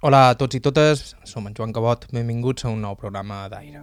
[0.00, 3.82] Hola a tots i totes, som en Joan Cabot, benvinguts a un nou programa d'Aire.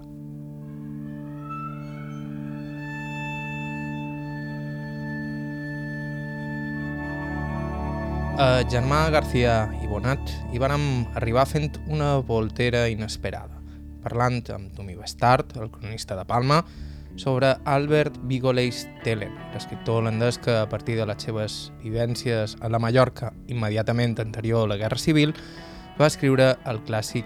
[8.41, 10.87] A Germà García i Bonat hi vàrem
[11.21, 13.61] arribar fent una voltera inesperada,
[14.01, 16.63] parlant amb Tomi Bestart, el cronista de Palma,
[17.13, 22.81] sobre Albert Vigoleis Telen, l'escriptor holandès que a partir de les seves vivències a la
[22.81, 25.37] Mallorca, immediatament anterior a la Guerra Civil,
[25.99, 27.25] va escriure el clàssic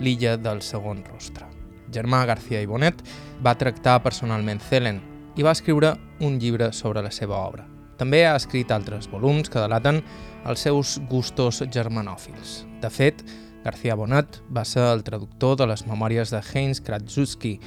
[0.00, 1.46] L'illa del segon rostre.
[1.92, 3.02] Germà García i Bonet
[3.44, 5.00] va tractar personalment Thelen
[5.36, 5.92] i va escriure
[6.24, 7.66] un llibre sobre la seva obra.
[8.00, 10.00] També ha escrit altres volums que delaten
[10.48, 12.64] els seus gustos germanòfils.
[12.80, 13.20] De fet,
[13.64, 17.58] García Bonat va ser el traductor de les memòries de Heinz Kratzewski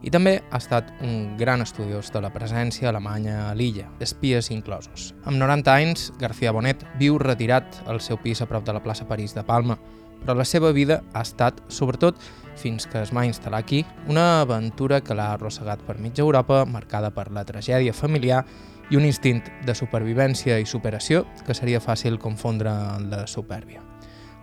[0.00, 5.10] i també ha estat un gran estudiós de la presència alemanya a l'illa, espies inclosos.
[5.24, 9.08] Amb 90 anys, García Bonet viu retirat al seu pis a prop de la plaça
[9.08, 9.76] París de Palma,
[10.22, 12.18] però la seva vida ha estat, sobretot
[12.60, 17.10] fins que es va instal·lar aquí, una aventura que l'ha arrossegat per mitja Europa, marcada
[17.14, 18.44] per la tragèdia familiar
[18.90, 23.82] i un instint de supervivència i superació que seria fàcil confondre en la supèrbia.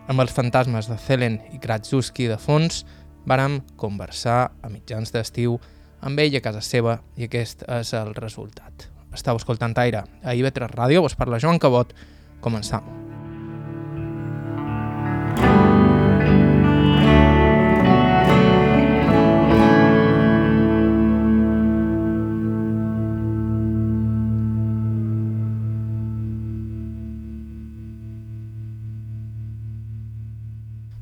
[0.08, 2.86] Amb els fantasmes de Thelen i Kratzewski de fons,
[3.28, 5.58] vàrem conversar a mitjans d'estiu
[6.00, 8.88] amb ell a casa seva i aquest és el resultat.
[9.14, 11.94] Estau escoltant Aire a IB3 Ràdio, vos parla Joan Cabot.
[12.40, 13.07] Començam.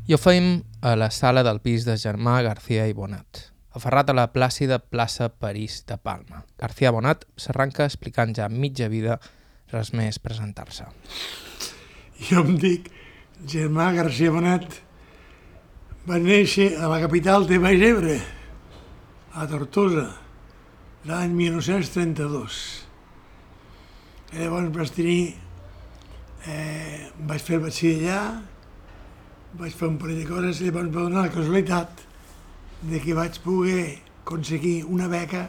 [0.05, 3.39] I ho feim a la sala del pis de Germà García i Bonat,
[3.73, 6.43] aferrat a la plàcida plaça París de Palma.
[6.61, 9.17] García Bonat s'arranca explicant ja mitja vida
[9.73, 10.85] res més presentar-se.
[12.29, 12.91] Jo em dic
[13.49, 14.77] Germà García Bonat.
[16.05, 18.21] Va néixer a la capital de Baix Ebre,
[19.33, 20.11] a Tortosa,
[21.09, 22.63] l'any 1932.
[24.35, 25.21] I llavors vaig tenir...
[26.45, 28.54] Eh, vaig fer el batxillerat,
[29.55, 32.01] vaig fer un parell de coses i llavors va donar la casualitat
[32.83, 33.83] de que vaig poder
[34.23, 35.45] aconseguir una beca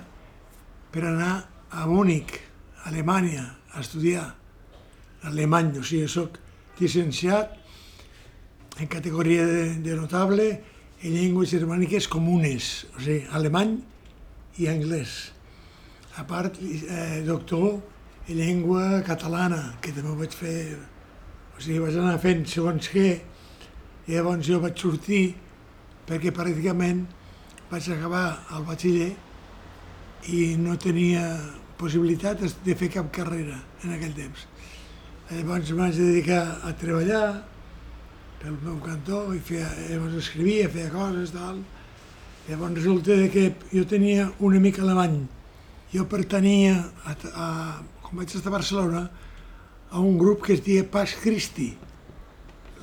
[0.93, 1.33] per anar
[1.71, 2.37] a Múnich,
[2.85, 4.29] a Alemanya, a estudiar
[5.27, 5.75] alemany.
[5.81, 6.39] O sigui, soc
[6.79, 7.57] llicenciat
[8.79, 10.49] en categoria de, de notable
[11.03, 13.77] en llengües germàniques comunes, o sigui, alemany
[14.63, 15.33] i anglès.
[16.17, 17.81] A part, eh, doctor
[18.27, 20.77] en llengua catalana, que també ho vaig fer,
[21.57, 23.11] o sigui, vaig anar fent segons què,
[24.07, 25.23] i llavors jo vaig sortir
[26.07, 27.05] perquè pràcticament
[27.71, 29.13] vaig acabar el batxiller
[30.31, 31.25] i no tenia
[31.79, 34.47] possibilitat de fer cap carrera en aquell temps.
[35.31, 37.27] Llavors em vaig dedicar a treballar
[38.41, 41.59] pel meu cantó i feia, llavors escrivia, feia coses, tal.
[42.47, 45.25] Llavors resulta que jo tenia una mica alemany.
[45.91, 47.49] Jo pertanyia, a, a,
[48.05, 49.03] quan vaig estar a Barcelona,
[49.91, 51.73] a un grup que es deia Pas Christi,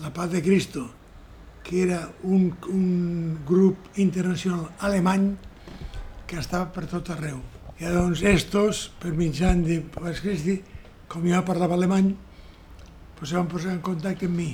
[0.03, 0.89] la Paz de Cristo,
[1.63, 5.31] que era un, un grup internacional alemany
[6.27, 7.39] que estava per tot arreu.
[7.79, 10.59] I llavors estos, per mitjan de Pas Christi,
[11.07, 12.13] com jo parlava alemany,
[13.17, 14.51] pues se van posar en contacte amb mi.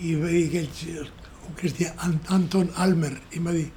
[0.00, 1.10] I va dir aquell,
[1.48, 1.94] un que es deia
[2.34, 3.68] Anton Almer, i em va dir,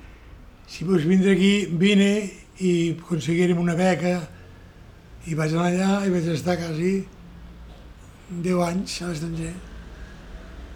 [0.72, 2.12] si vols vindre aquí, vine
[2.62, 4.20] i aconseguirem una beca.
[5.28, 6.94] I vaig anar allà i vaig estar quasi
[8.32, 9.71] 10 anys a l'estranger.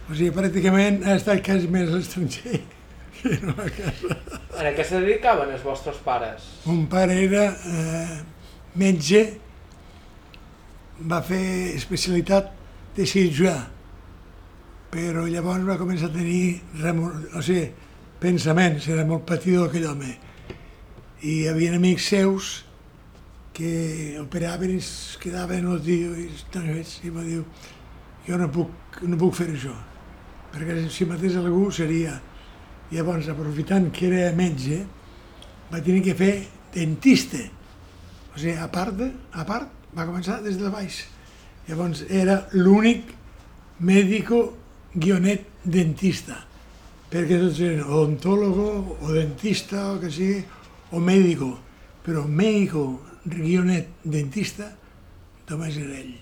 [0.06, 2.60] O sigui, pràcticament he estat quasi més a l'estranger
[3.16, 4.18] que no a casa.
[4.54, 6.44] En què se dedicaven els vostres pares?
[6.68, 8.20] Mon pare era eh,
[8.78, 9.22] metge,
[11.10, 11.40] va fer
[11.74, 12.52] especialitat
[12.96, 13.56] de cirurgià,
[14.94, 17.66] però llavors va començar a tenir remor, o sigui,
[18.22, 20.14] pensaments, era molt patidor aquell home.
[21.26, 22.52] I hi havia amics seus
[23.56, 23.74] que
[24.22, 27.42] operaven i es quedaven el dia i, i va dir
[28.28, 29.74] jo no puc, no puc fer això
[30.56, 32.16] perquè si matés algú seria...
[32.86, 34.76] Llavors, aprofitant que era metge,
[35.72, 36.34] va tenir que fer
[36.70, 37.40] dentista.
[38.30, 41.00] O sigui, a part, de, a part va començar des de baix.
[41.66, 43.10] Llavors, era l'únic
[43.82, 44.38] mèdico
[44.94, 46.38] guionet dentista,
[47.10, 48.68] perquè tots eren odontòlogo
[49.00, 50.44] o dentista o que sigui,
[50.94, 51.50] o mèdico,
[52.06, 52.86] però mèdico
[53.26, 54.70] guionet dentista
[55.50, 56.14] només era ell.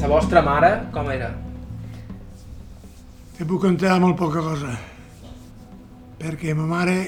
[0.00, 1.30] La vostra mare, com era?
[3.34, 4.74] Te puc contar molt poca cosa,
[6.20, 6.98] perquè ma mare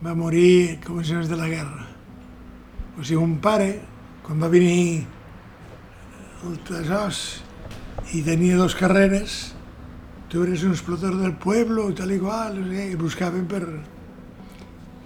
[0.00, 1.84] va morir a començaments de la guerra.
[2.96, 3.68] O sigui, un pare,
[4.24, 5.04] quan va venir
[6.48, 7.22] el tresors
[8.16, 9.38] i tenia dos carreres,
[10.32, 13.62] tu eres un explotor del pueblo, tal i qual, sé què, i buscaven per...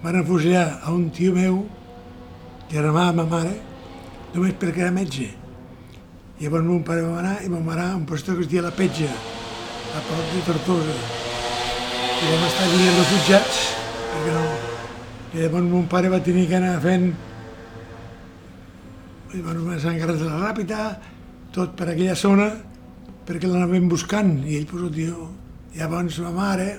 [0.01, 1.61] Van refugiar a un tio meu,
[2.71, 3.55] germà de ma mare,
[4.33, 5.42] només perquè era metge.
[6.43, 9.07] Llavors mon pare va anar i va anar a un que es deia La Petja,
[9.07, 10.95] a prop de Tortosa.
[12.19, 13.61] I vam estar allí els jutjats,
[14.09, 14.41] perquè no...
[15.33, 17.07] I llavors mon pare va tenir que anar fent
[19.33, 20.81] i bueno, va encarregat de la ràpida,
[21.55, 22.51] tot per aquella zona,
[23.25, 25.31] perquè l'anaven buscant, i ell, pues, tio,
[25.79, 26.69] llavors ma mare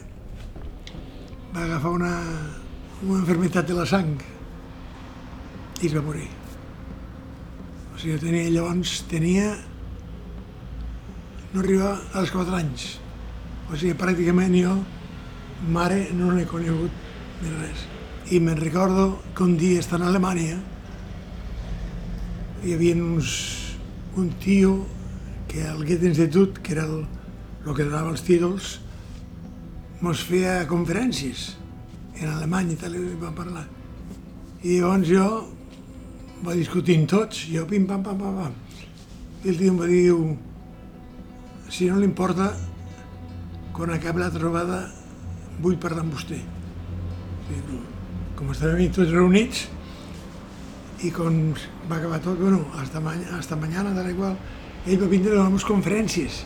[1.56, 2.14] va agafar una,
[3.02, 4.14] una enfermitat de la sang
[5.80, 6.43] i es va morir.
[8.04, 9.54] O sigui, tenia, llavors tenia...
[11.54, 12.82] no arriba als 4 anys.
[13.72, 14.74] O sigui, pràcticament jo,
[15.72, 16.92] mare, no l'he conegut
[17.40, 17.86] ni res.
[18.28, 20.58] I me'n recordo que un dia estant a Alemanya
[22.60, 23.32] hi havia uns,
[24.20, 24.84] un tio
[25.48, 27.06] que al Goethe Institut, que era el,
[27.64, 28.74] el que donava els títols,
[30.04, 31.54] mos feia conferències
[32.20, 33.64] en alemany i tal, i va parlar.
[34.60, 35.28] I llavors jo
[36.44, 38.54] va discutint tots, jo pim pam pam pam pam.
[39.44, 40.12] I el tio em va dir,
[41.72, 42.50] si no li importa,
[43.74, 44.84] quan acabi la trobada
[45.64, 46.38] vull parlar amb vostè.
[47.52, 47.62] I,
[48.36, 49.66] com estàvem tots reunits,
[51.04, 51.40] i quan
[51.90, 53.14] va acabar tot, bueno, hasta, ma
[53.60, 54.36] mañana, tal i qual,
[54.86, 56.44] ell va vindre a les conferències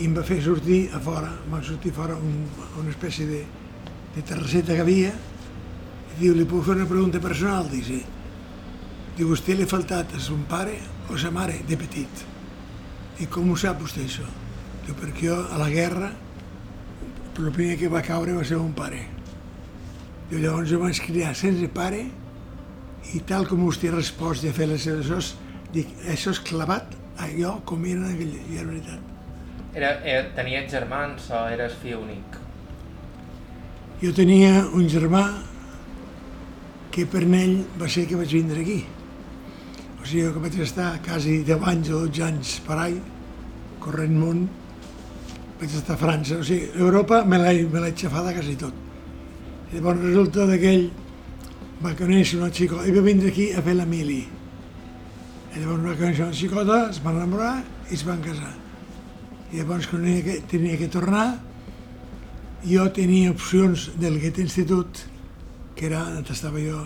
[0.00, 2.44] i em va fer sortir a fora, em va sortir fora un,
[2.80, 3.44] una espècie de,
[4.16, 5.12] de terrasseta que havia
[6.14, 7.68] i diu, li puc fer una pregunta personal?
[7.70, 8.00] Dic, sí.
[9.14, 10.74] Diu, vostè li ha faltat a son pare
[11.06, 12.22] o sa mare de petit?
[13.22, 14.26] I com ho sap vostè això?
[14.82, 16.08] Diu, perquè jo a la guerra
[17.34, 19.04] el primer que va caure va ser mon pare.
[20.30, 22.02] Diu, llavors jo vaig criar sense pare
[23.14, 25.34] i tal com vostè ha respost ha fet les seves coses,
[25.74, 29.12] dic, això és clavat a jo com era en aquell, era veritat.
[29.74, 32.40] Era, era, tenies germans o eres fill únic?
[34.02, 35.22] Jo tenia un germà
[36.94, 38.82] que per ell va ser que vaig vindre aquí.
[40.04, 42.96] O sigui, que vaig estar quasi 10 anys o 12 anys per all,
[43.80, 44.42] corrent món,
[45.56, 46.36] vaig estar a França.
[46.36, 48.74] O sigui, Europa me l'he xafada quasi tot.
[49.72, 50.90] I llavors resulta que ell
[51.80, 54.18] va conèixer una xicota, i va vindre aquí a fer la mili.
[55.54, 57.54] I llavors va conèixer una xicota, es van enamorar
[57.88, 58.52] i es van casar.
[59.54, 61.30] I llavors quan tenia que, tenia que tornar,
[62.68, 65.00] jo tenia opcions del Goethe Institut,
[65.74, 66.82] que era on estava jo,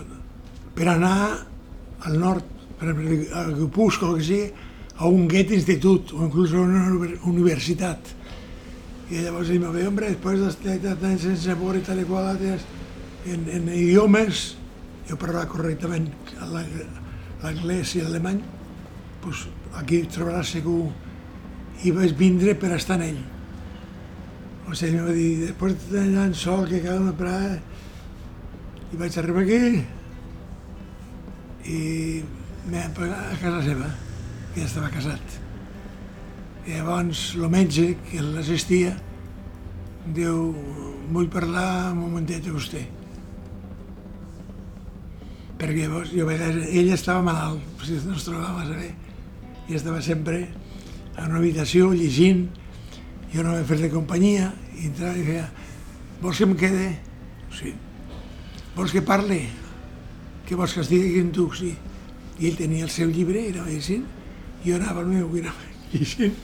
[0.79, 1.19] per anar
[2.07, 4.51] al nord, per a Guipúscoa o que sigui,
[4.99, 6.85] a un Goethe Institut o inclús a una
[7.27, 8.15] universitat.
[9.09, 13.69] I llavors va dir, hombre, després d'estar sense por i tal i qual, en, en
[13.73, 14.43] idiomes,
[15.09, 16.09] jo parlava correctament
[16.51, 18.41] l'anglès i l'alemany,
[19.23, 19.47] doncs
[19.79, 20.87] aquí trobaràs segur.
[21.79, 23.21] I vaig vindre per estar en ell.
[24.67, 27.55] O sigui, va dir, després d'anar en sol, que cada una parada,
[28.89, 29.63] i vaig arribar aquí
[31.69, 31.79] i
[32.67, 33.89] a casa seva,
[34.53, 35.39] que ja estava casat.
[36.67, 38.95] I llavors el metge, que l'assistia,
[40.05, 40.53] diu,
[41.09, 42.85] vull parlar un momentet amb vostè
[45.59, 48.93] perquè llavors jo a vegades, ell estava malalt, si no es trobava massa bé,
[49.67, 52.45] i estava sempre en una habitació llegint,
[53.33, 55.49] jo no vaig fer-li companyia, i entrava i feia,
[56.23, 56.87] vols que em quede?
[57.57, 57.73] Sí.
[58.77, 59.41] Vols que parli?
[60.47, 61.49] Que vols que estigui aquí amb tu?
[61.59, 61.73] Sí.
[62.39, 64.05] I ell tenia el seu llibre i anava llegint,
[64.63, 66.37] jo anava al meu i anava llegint.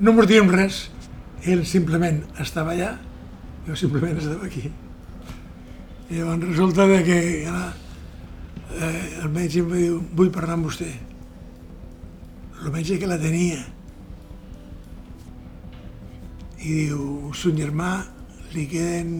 [0.00, 0.86] No m'ho diem res,
[1.44, 2.94] ell simplement estava allà,
[3.66, 4.70] jo simplement estava aquí.
[6.10, 7.74] I llavors resulta que ara,
[8.74, 10.90] eh, el metge em va dir, vull parlar amb vostè.
[12.60, 13.60] El metge que la tenia.
[16.60, 17.92] I diu, son germà
[18.52, 19.14] li queden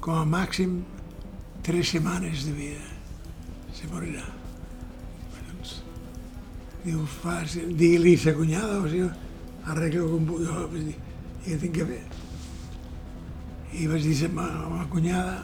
[0.00, 0.80] com a màxim
[1.62, 2.90] tres setmanes de vida.
[3.76, 4.37] Se morirà.
[6.88, 7.02] Diu,
[7.76, 9.08] digui-li sa cunyada, o sigui,
[9.68, 10.94] arreglo com puc, jo vaig dir,
[11.44, 11.98] què tinc que fer?
[13.76, 15.34] I vaig dir a ma, a ma cunyada,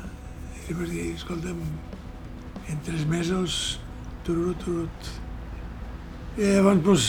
[0.57, 1.59] i li vaig dir, escolta'm,
[2.73, 3.59] en tres mesos,
[4.25, 5.11] turut, turut.
[6.39, 7.09] I llavors, doncs,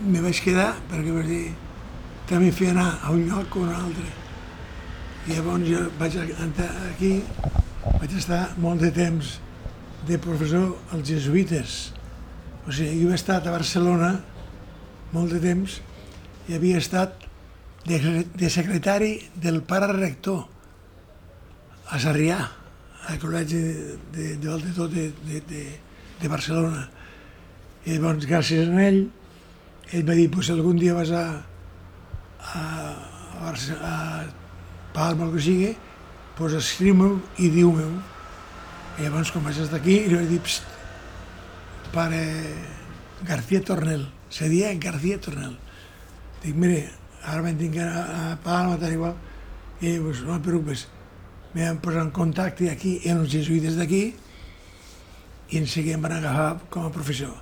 [0.00, 1.42] me vaig quedar, perquè vaig dir,
[2.30, 4.06] també feia anar a un lloc o a un altre.
[5.26, 7.18] I llavors jo vaig entrar aquí,
[7.90, 9.36] vaig estar molt de temps
[10.08, 11.76] de professor als jesuïtes.
[12.64, 14.14] O sigui, jo he estat a Barcelona
[15.12, 15.78] molt de temps
[16.48, 17.26] i havia estat
[17.84, 20.46] de, de secretari del pare rector
[21.92, 22.38] a Sarrià
[23.10, 23.74] al Col·legi de,
[24.14, 25.64] de, de, de, de, de,
[26.22, 26.86] de Barcelona.
[27.84, 29.02] I llavors, gràcies a ell,
[29.92, 31.24] ell va dir, pues, algun dia vas a,
[32.40, 32.62] a,
[33.44, 33.96] a, a
[34.94, 35.74] Palma el que sigui,
[36.38, 37.98] pues escriu-me'l i diu-me'l.
[38.96, 40.40] I llavors, quan vaig estar aquí, li vaig dir,
[41.94, 42.20] pare
[43.22, 45.56] García Tornel, se dia García Tornel.
[46.42, 46.90] Dic, mire,
[47.22, 49.14] ara me'n tinc a, a Palma, tal igual.
[49.80, 50.88] I pues, no et preocupes,
[51.54, 54.04] me van posar en contacte aquí amb els jesuïtes d'aquí
[55.54, 57.36] i en seguida em van agafar com a professor.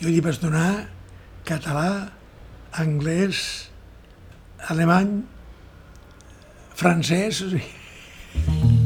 [0.00, 0.88] Jo li vaig donar
[1.48, 1.90] català,
[2.80, 3.68] anglès,
[4.72, 5.20] alemany,
[6.78, 8.77] francès, o sigui,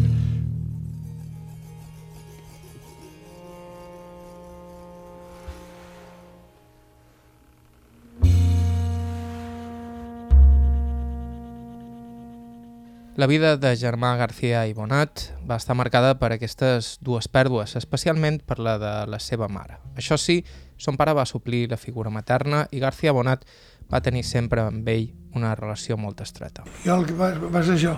[13.23, 18.41] La vida de Germà García i Bonat va estar marcada per aquestes dues pèrdues, especialment
[18.43, 19.77] per la de la seva mare.
[19.95, 20.41] Això sí,
[20.75, 23.45] son pare va suplir la figura materna i García Bonat
[23.93, 25.05] va tenir sempre amb ell
[25.39, 26.65] una relació molt estreta.
[26.83, 27.95] jo el que va, va ser això,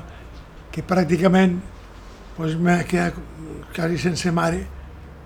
[0.71, 1.57] que pràcticament
[2.37, 3.17] doncs, m'he quedat
[3.73, 4.61] quasi sense mare.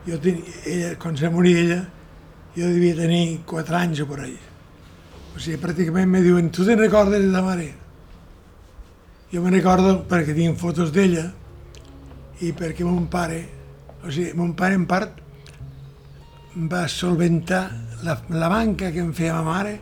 [0.06, 1.82] Jo ten, ella, quan se moria ella,
[2.54, 4.38] jo devia tenir 4 anys o per ahí.
[5.34, 7.87] O sigui, pràcticament me diuen, tu te'n recordes de ta mare?
[9.32, 11.26] Jo me recordo perquè tinc fotos d'ella
[12.40, 13.42] i perquè mon pare,
[14.04, 15.18] o sigui, mon pare en part
[16.70, 17.64] va solventar
[18.06, 19.74] la, la banca que em feia ma mare,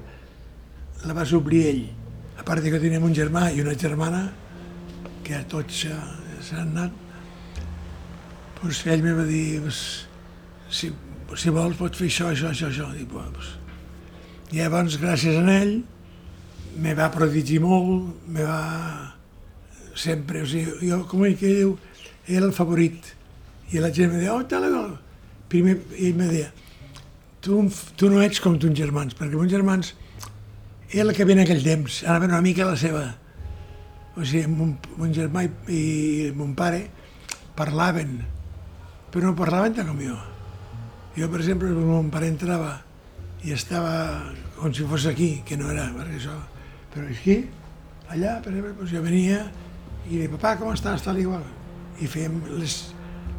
[1.07, 1.85] la va suplir ell.
[2.41, 4.25] A part que teníem un germà i una germana,
[5.25, 6.93] que tots s'ha- s'han anat,
[8.61, 9.63] doncs ell me va dir,
[10.71, 10.91] si,
[11.37, 12.89] si vols pots fer això, això, això, això.
[13.13, 13.55] "Bueno, pues.
[14.53, 15.85] I llavors, gràcies a ell,
[16.79, 19.16] me va prodigir molt, me va...
[19.97, 21.77] Sempre, o sigui, jo, com ell que diu,
[22.29, 23.15] era el favorit.
[23.73, 24.97] I la gent me deia, oh, tal, tal.
[25.51, 26.51] Primer, ell me deia,
[27.41, 27.63] tu,
[27.99, 29.95] tu no ets com tons germans, perquè meus germans
[30.91, 33.05] era el que ve en aquell temps, anaven una mica la seva.
[34.17, 35.83] O sigui, mon, mon germà i, i
[36.37, 36.85] mon pare
[37.57, 38.19] parlaven,
[39.13, 40.17] però no parlaven tant com jo.
[41.17, 42.75] Jo, per exemple, quan mon pare entrava
[43.47, 43.95] i estava
[44.57, 46.35] com si fos aquí, que no era, perquè això,
[46.93, 47.39] però aquí,
[48.13, 49.41] allà, per exemple, doncs jo venia
[50.11, 51.43] i deia, papà, com estàs, tal igual.
[52.01, 52.77] I fèiem les,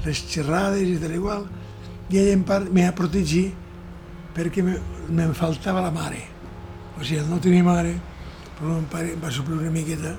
[0.05, 1.45] les xerrades i tal igual.
[2.09, 3.53] I ell en part m'ha protegit
[4.37, 4.77] perquè me,
[5.09, 6.23] me'n faltava la mare.
[6.99, 7.95] O sigui, no tenir mare,
[8.57, 10.15] però mon pare em va suplir una miqueta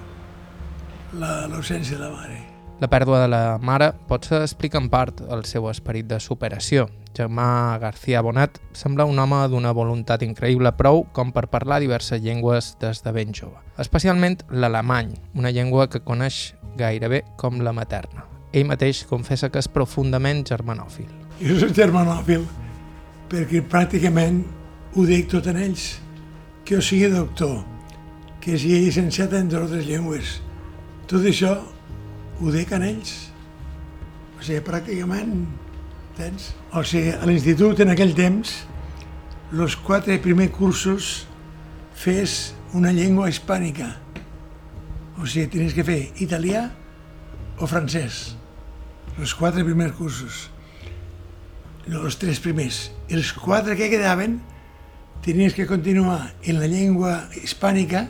[1.18, 2.38] la- l'ausència de la mare.
[2.78, 6.84] La pèrdua de la mare pot explicar en part el seu esperit de superació.
[7.16, 12.76] Germà García Bonat sembla un home d'una voluntat increïble prou com per parlar diverses llengües
[12.78, 18.22] des de ben jove, especialment l'alemany, una llengua que coneix gairebé com la materna.
[18.52, 21.08] Ell mateix confessa que és profundament germanòfil.
[21.42, 22.44] Jo soc germanòfil
[23.28, 24.44] perquè pràcticament
[24.94, 25.96] ho dic tot en ells.
[26.62, 27.58] Que jo sigui doctor,
[28.38, 30.38] que sigui llicenciat en altres llengües.
[31.10, 31.56] Tot això
[32.40, 33.14] ho dic en ells.
[34.38, 35.32] O sigui, pràcticament,
[36.18, 36.52] tens?
[36.72, 38.54] O sigui, a l'institut en aquell temps,
[39.52, 41.12] els quatre primers cursos
[41.98, 43.90] fes una llengua hispànica.
[45.18, 46.68] O sigui, tenies que fer italià
[47.58, 48.36] o francès.
[49.18, 50.46] Els quatre primers cursos
[51.96, 52.88] els tres primers.
[53.08, 54.38] I els quatre que quedaven
[55.24, 58.06] tenies que continuar en la llengua hispànica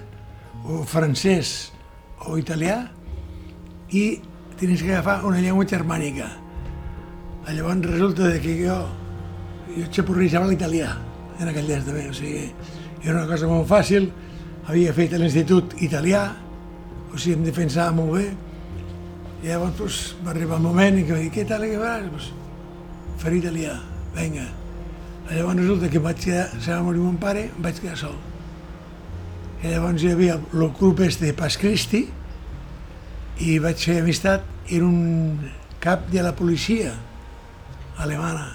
[0.66, 1.70] o francès
[2.26, 2.88] o italià
[3.90, 4.21] i
[4.59, 6.28] tenies que agafar una llengua germànica.
[7.49, 8.76] Llavors resulta de que jo,
[9.73, 10.90] jo xapurrejava l'italià
[11.38, 12.49] en aquell temps també, o sigui,
[13.04, 14.11] era una cosa molt fàcil,
[14.66, 16.26] havia fet l'institut italià,
[17.12, 18.26] o sigui, em defensava molt bé,
[19.38, 22.09] i llavors pues, va arribar el moment en què va dir, què tal, què faràs?
[22.12, 22.30] Pues,
[23.23, 23.76] fer italià,
[24.16, 24.49] vinga.
[25.30, 28.16] Llavors resulta que vaig quedar, se va morir mon pare, em vaig quedar sol.
[29.62, 32.04] I llavors hi havia el grup este Pas Cristi
[33.38, 36.95] i vaig fer amistat, era un cap de la policia
[38.02, 38.49] alemana.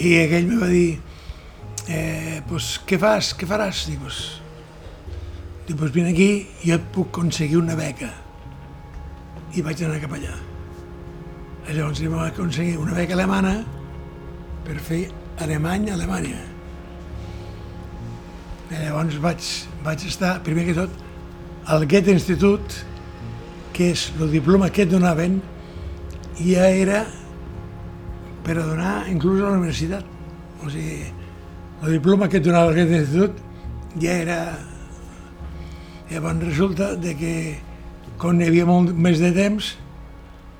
[0.00, 0.98] I aquell me va dir,
[1.88, 3.86] eh, pues, què fas, què faràs?
[3.88, 4.20] Dic, pues,
[5.66, 8.10] dic, pues vine aquí, jo et puc aconseguir una beca.
[9.56, 10.36] I vaig anar cap allà.
[11.68, 13.60] I llavors em va aconseguir una beca alemana
[14.64, 15.04] per fer
[15.40, 16.40] alemany a Alemanya.
[18.70, 19.48] I llavors vaig,
[19.84, 20.92] vaig estar, primer que tot,
[21.66, 22.76] al Goethe Institut,
[23.80, 25.38] que és el diploma que et donaven,
[26.36, 26.98] ja era
[28.44, 30.04] per a donar inclús a la universitat.
[30.60, 31.06] O sigui,
[31.86, 33.40] el diploma que et donava el Goethe Institut
[34.04, 34.36] ja era...
[36.10, 37.32] Llavors resulta de que
[38.20, 39.72] quan hi havia molt més de temps,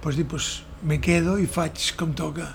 [0.01, 0.49] doncs dic, pues,
[0.81, 2.49] me quedo i faig com toca.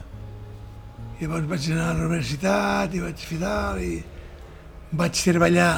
[1.20, 4.02] I llavors vaig anar a la universitat i vaig fer tal, i
[4.98, 5.72] vaig treballar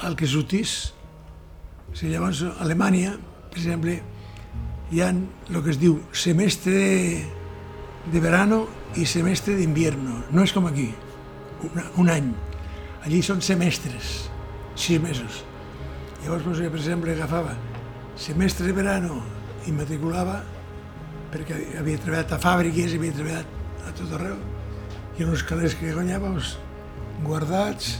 [0.00, 0.78] al que sortís.
[1.90, 3.18] O sigui, llavors, a Alemanya,
[3.56, 3.94] per exemple,
[4.92, 6.80] hi ha el que es diu semestre
[8.12, 8.66] de verano
[9.00, 10.18] i semestre d'invierno.
[10.28, 10.90] No és com aquí,
[11.64, 12.28] un, un any.
[13.06, 14.26] Allí són semestres,
[14.76, 15.40] sis mesos.
[16.20, 17.56] Llavors, doncs, per exemple, agafava
[18.20, 19.22] semestre de verano
[19.64, 20.42] i matriculava
[21.32, 24.36] perquè havia treballat a fàbriques, havia treballat a tot arreu,
[25.16, 26.58] i uns calés que guanyava doncs,
[27.24, 27.96] guardats,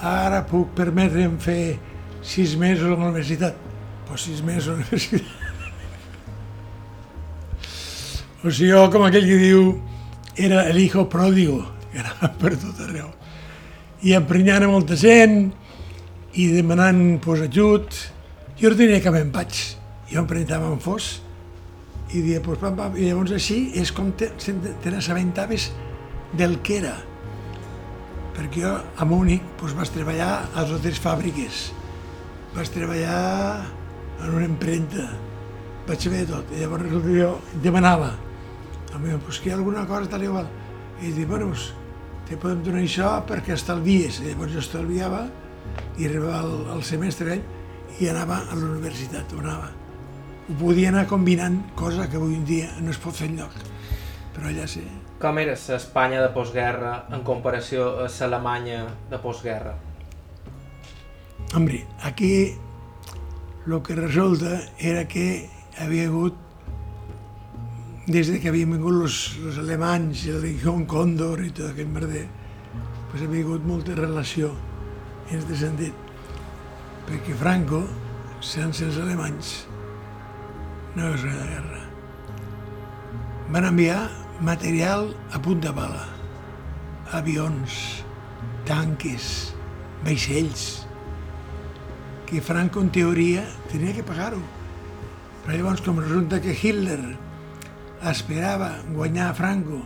[0.00, 1.76] ara puc permetre'm fer
[2.24, 3.66] sis mesos a la universitat.
[4.06, 4.78] Pues sis mesos
[8.46, 9.80] o sigui, jo, com aquell que diu,
[10.36, 13.10] era el hijo pródigo, que anava per tot arreu.
[14.06, 15.50] I emprenyant a molta gent,
[16.36, 17.96] i demanant pues, ajut.
[18.60, 19.76] Jo no tenia cap empatx.
[20.12, 21.16] Jo emprenyava en fos,
[22.12, 25.70] i dia, pues, pam, pam, i llavors així és com te, te n'assabentaves
[26.38, 26.94] del que era.
[28.36, 31.70] Perquè jo a Múnich pues, vaig treballar a altres fàbriques,
[32.54, 33.64] vaig treballar
[34.22, 35.08] en una impremta,
[35.88, 36.52] vaig de tot.
[36.52, 37.32] I llavors jo
[37.62, 38.12] demanava,
[38.92, 40.48] a mi, pues, que hi ha alguna cosa tal igual.
[41.02, 41.72] I dic, bueno, pues,
[42.28, 44.20] te podem donar això perquè estalvies.
[44.22, 45.26] I llavors jo estalviava
[45.98, 47.40] i arribava al, al semestre
[48.00, 49.70] i anava a la universitat, ho anava.
[50.46, 53.56] Ho podia anar combinant, cosa que avui en dia no es pot fer enlloc,
[54.36, 54.84] però allà sí.
[55.20, 59.74] Com era l'Espanya de postguerra en comparació a l'Alemanya de postguerra?
[61.56, 62.30] Hombre, aquí
[63.66, 65.48] el que resulta era que
[65.82, 66.36] havia hagut
[68.06, 72.22] des de que havien vingut els, els alemanys el Legión Còndor i tot aquest merder,
[73.10, 74.52] pues havia hagut molta relació
[75.26, 76.12] en aquest sentit.
[77.08, 77.82] Perquè Franco,
[78.38, 79.52] sense els alemanys,
[80.94, 81.82] no és de guerra.
[83.50, 84.00] Van enviar
[84.46, 86.06] material a punta pala,
[87.18, 88.04] avions,
[88.70, 89.52] tanques,
[90.06, 90.85] vaixells,
[92.26, 94.42] que Franco en teoria tenia que pagar-ho.
[95.44, 97.00] Però llavors com resulta que Hitler
[98.10, 99.84] esperava guanyar a Franco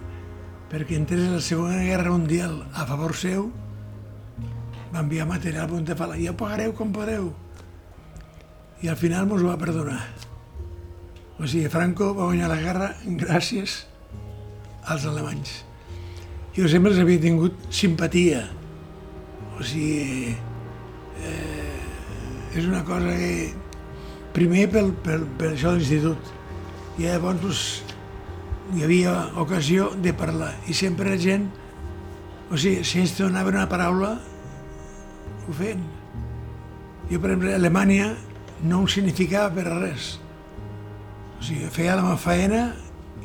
[0.70, 3.48] perquè entrés la Segona Guerra Mundial a favor seu,
[4.94, 6.18] va enviar material a punta pala.
[6.18, 7.33] Ja pagareu com podeu.
[8.81, 10.00] I al final mos ho va perdonar.
[11.40, 13.83] O sigui, Franco va guanyar la guerra gràcies
[14.87, 15.64] als alemanys.
[16.55, 18.44] Jo sempre els havia tingut simpatia.
[19.59, 20.37] O sigui,
[21.18, 21.69] eh,
[22.55, 23.53] és una cosa que...
[24.31, 26.29] Primer pel, pel, per això de l'institut.
[27.01, 27.63] I llavors doncs,
[28.77, 30.53] hi havia ocasió de parlar.
[30.71, 31.49] I sempre la gent,
[32.51, 34.13] o sigui, si ens donava una paraula,
[35.47, 35.83] ho feien.
[37.11, 38.13] Jo, per exemple, a Alemanya
[38.63, 40.13] no ho significava per res.
[41.41, 42.69] O sigui, feia la meva feina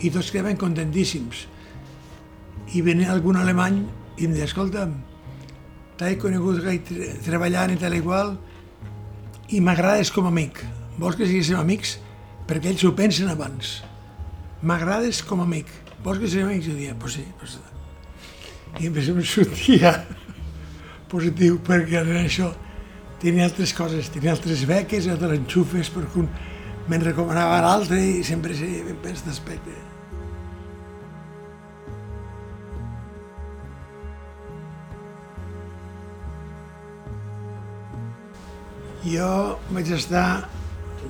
[0.02, 1.46] i tots quedaven contentíssims
[2.74, 3.84] i venia algun alemany
[4.18, 4.96] i em deia, escolta'm,
[6.00, 6.64] t'he conegut
[7.26, 8.34] treballant i tal i qual
[9.49, 10.62] i m'agrades com a amic.
[10.97, 11.97] Vols que siguéssim amics?
[12.49, 13.79] Perquè ells ho pensen abans.
[14.65, 15.71] M'agrades com a amic.
[16.03, 16.69] Vols que siguem amics?
[16.71, 17.25] I dia, pues sí.
[17.39, 17.58] Pues...
[18.79, 19.93] I em em sortia
[21.12, 22.51] positiu perquè en això
[23.21, 26.29] tenia altres coses, tenia altres beques, altres enxufes, perquè un
[26.89, 29.25] me'n recomanava l'altre i sempre sé ben pens
[39.06, 40.48] Jo vaig estar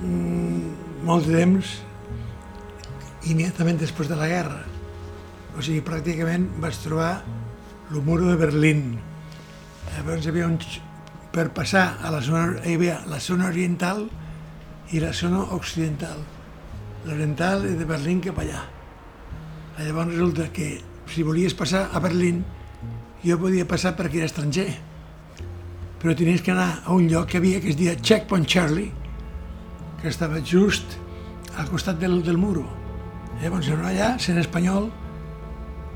[0.02, 1.68] mm, molt de temps
[3.24, 4.58] immediatament després de la guerra.
[5.56, 7.22] O sigui, pràcticament vaig trobar
[7.88, 8.82] el muro de Berlín.
[9.94, 10.58] Llavors hi havia un...
[11.32, 14.04] Per passar a la zona, hi havia la zona oriental
[14.92, 16.20] i la zona occidental.
[17.06, 18.60] L'oriental és de Berlín cap allà.
[19.78, 20.68] Llavors resulta que
[21.12, 22.44] si volies passar a Berlín,
[23.24, 24.68] jo podia passar perquè era estranger
[26.06, 28.92] però tenies que anar a un lloc que havia que es deia Checkpoint Charlie,
[29.98, 30.92] que estava just
[31.58, 32.62] al costat del, del muro.
[33.40, 34.86] Llavors, anar allà, sent espanyol,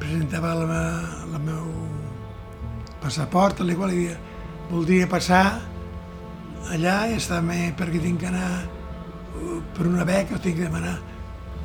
[0.01, 0.65] presentava el,
[1.29, 1.69] el meu
[3.05, 4.17] passaport, a qual dia
[4.73, 5.45] voldria passar
[6.75, 10.97] allà i estar-me perquè tinc que anar uh, per una beca tinc que demanar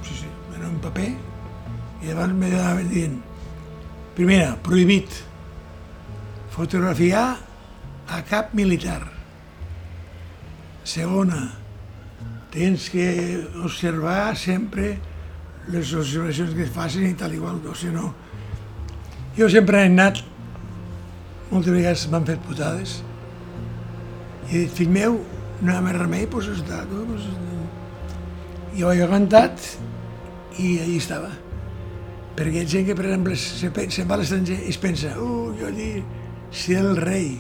[0.06, 3.18] sí, sí, era un paper i llavors me anaven dient
[4.14, 5.20] primera, prohibit
[6.54, 7.26] fotografiar
[8.10, 9.02] a cap militar.
[10.86, 11.48] Segona,
[12.54, 13.08] tens que
[13.64, 14.96] observar sempre
[15.68, 18.14] les observacions que es facin i tal igual, o si no...
[19.36, 20.22] Jo sempre he anat,
[21.50, 23.00] moltes vegades m'han fet putades,
[24.46, 25.18] i he dit, fill meu,
[25.60, 27.26] no hi ha més remei, doncs està, doncs,
[28.76, 29.66] i ho he aguantat
[30.62, 31.34] i allí estava.
[32.36, 35.52] Perquè hi ha gent que, per exemple, se'n va a l'estranger i es pensa, uh,
[35.60, 35.90] jo allí,
[36.56, 37.34] si el rei,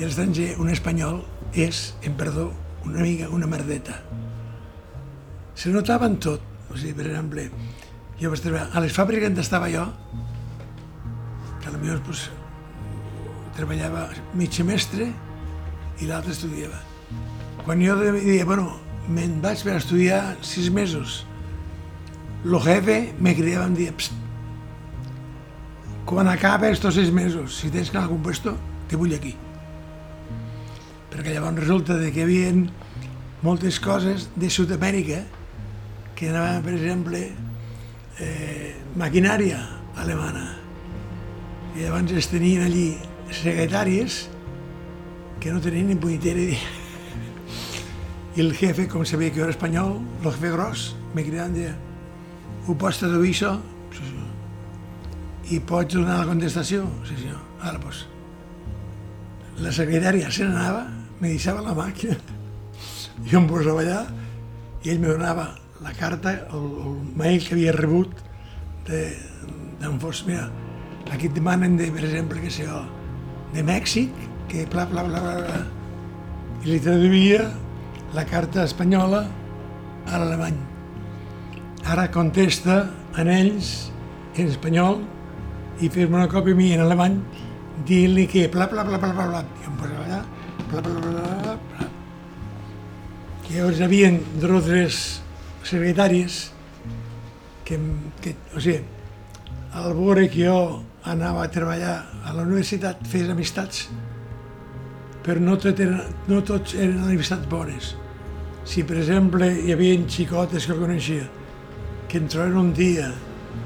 [0.00, 1.18] I l'estranger, un espanyol,
[1.52, 2.46] és, en perdó,
[2.88, 3.98] una mica una merdeta.
[5.54, 6.46] Se notava en tot.
[6.70, 7.44] O sigui, per exemple,
[8.16, 9.82] jo vaig treballar a les fàbriques on estava jo,
[11.60, 12.22] que potser pues,
[13.58, 15.10] treballava mig semestre
[16.00, 16.80] i l'altre estudiava.
[17.66, 18.70] Quan jo deia, bueno,
[19.10, 21.26] me'n vaig per estudiar sis mesos,
[22.46, 24.16] el jefe me cridava em dia, Psst,
[26.08, 28.56] quan acabes estos sis mesos, si tens que algun puesto,
[28.88, 29.36] te vull aquí.
[31.10, 32.52] Perquè llavors resulta de que hi havia
[33.42, 35.24] moltes coses de Sud-amèrica
[36.14, 37.20] que anaven, per exemple,
[38.20, 39.60] eh, maquinària
[39.98, 40.46] alemana.
[41.74, 42.88] I llavors es tenien allí
[43.30, 44.22] secretàries
[45.40, 46.64] que no tenien ni punyetera idea.
[48.36, 51.78] I el jefe, com sabia que jo era espanyol, el jefe gros, me cridaven deia
[52.68, 53.54] ho pots traduir això?
[53.90, 54.30] Sí, senyor.
[55.50, 56.84] I pots donar la contestació?
[57.08, 57.40] Sí, senyor.
[57.60, 58.04] Ara, doncs.
[59.60, 60.84] La secretària se n'anava,
[61.20, 62.16] me deixava la màquina,
[63.28, 64.04] jo em posava allà
[64.80, 65.50] i ell me donava
[65.84, 68.16] la carta, el, el mail que havia rebut
[68.88, 70.24] d'en Fos.
[70.26, 70.48] Mira,
[71.12, 72.80] aquí et demanen, de, per exemple, que sé jo,
[73.54, 74.12] de Mèxic,
[74.48, 75.60] que bla, bla, bla, bla, bla.
[76.64, 77.46] I li traduïa
[78.16, 79.22] la carta espanyola
[80.08, 80.58] a l'alemany.
[81.90, 82.82] Ara contesta
[83.20, 83.90] en ells,
[84.36, 85.00] en espanyol,
[85.80, 87.16] i fes-me una còpia a mi en alemany,
[87.88, 89.44] dient-li que bla, bla, bla, bla, bla, bla.
[89.60, 90.20] I em posava allà,
[90.70, 90.76] I
[93.56, 94.98] llavors hi havia tres
[95.66, 96.36] secretàries
[97.66, 97.78] que,
[98.22, 98.84] que, o sigui,
[99.74, 103.88] al veure que jo anava a treballar a la universitat, fes amistats,
[105.26, 107.96] però no, tot eren, no tots eren amistats bones.
[108.62, 111.26] Si, per exemple, hi havia xicotes que coneixia,
[112.06, 113.10] que em troben un dia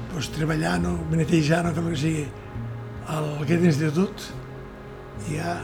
[0.09, 2.27] pues, treballant o netejant o que el que sigui
[3.13, 4.29] al aquest institut,
[5.29, 5.59] ja...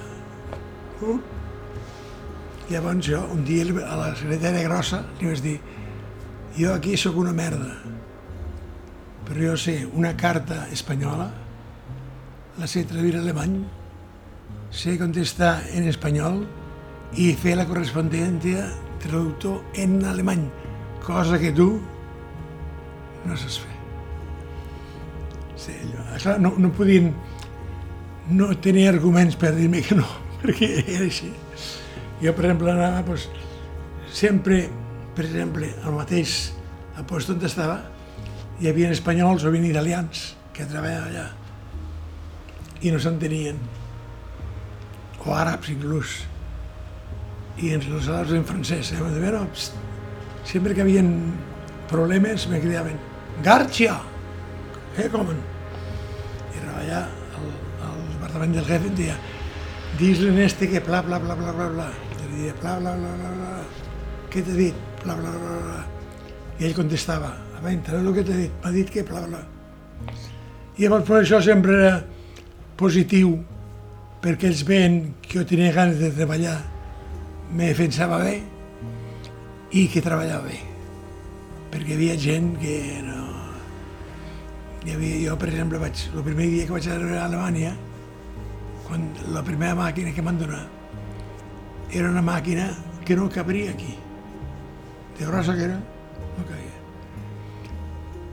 [1.02, 1.31] Uh,
[2.72, 5.58] llavors jo, un dia a la secretària grossa li vaig dir
[6.58, 7.74] jo aquí sóc una merda,
[9.28, 11.30] però jo sé una carta espanyola,
[12.60, 13.62] la sé traduir alemany,
[14.72, 16.42] sé contestar en espanyol
[17.20, 18.68] i fer la correspondència
[19.04, 20.48] traductor en alemany,
[21.04, 21.74] cosa que tu
[23.26, 23.78] no saps fer.
[25.62, 27.12] Sí, allò, clar, no, no podien
[28.32, 30.08] no tenia arguments per dir-me que no,
[30.42, 31.32] perquè era així.
[32.22, 33.28] Jo, per exemple, anava, doncs,
[34.14, 34.64] sempre,
[35.18, 36.52] per exemple, al mateix
[36.94, 37.80] a lloc on estava,
[38.62, 41.30] hi havia espanyols o havia italians que treballaven allà
[42.82, 43.58] i no s'entenien,
[45.22, 46.16] o àrabs inclús,
[47.62, 48.94] i ens els altres en francès.
[48.96, 49.02] Eh?
[49.02, 49.42] De veure,
[50.50, 51.12] sempre que havien
[51.92, 52.98] problemes me cridaven
[53.46, 54.00] Garcia,
[54.96, 55.38] què comen?
[56.54, 57.04] I allà
[57.38, 57.52] al,
[57.88, 59.20] al departament del jefe em deia
[60.00, 61.90] dis-li en este que bla bla bla bla bla bla.
[62.32, 63.56] Li deia bla bla bla bla bla.
[64.32, 64.84] Què t'he dit?
[65.04, 65.80] Bla bla bla bla.
[66.60, 69.42] I ell contestava, a veure, el que t'he dit, m'ha dit que bla bla.
[70.78, 71.96] I llavors per això sempre era
[72.80, 73.34] positiu,
[74.24, 76.56] perquè ells veien que jo tenia ganes de treballar,
[77.52, 78.38] me defensava bé
[79.76, 80.60] i que treballava bé.
[81.74, 82.76] Perquè hi havia gent que
[83.08, 83.20] no...
[84.82, 87.74] Hi havia, jo, per exemple, vaig, el primer dia que vaig anar a Alemanya,
[88.88, 90.81] quan la primera màquina que m'han donat
[91.92, 92.70] era una màquina
[93.06, 93.96] que no cabria aquí.
[95.20, 95.80] De grossa que era,
[96.38, 96.76] no caia.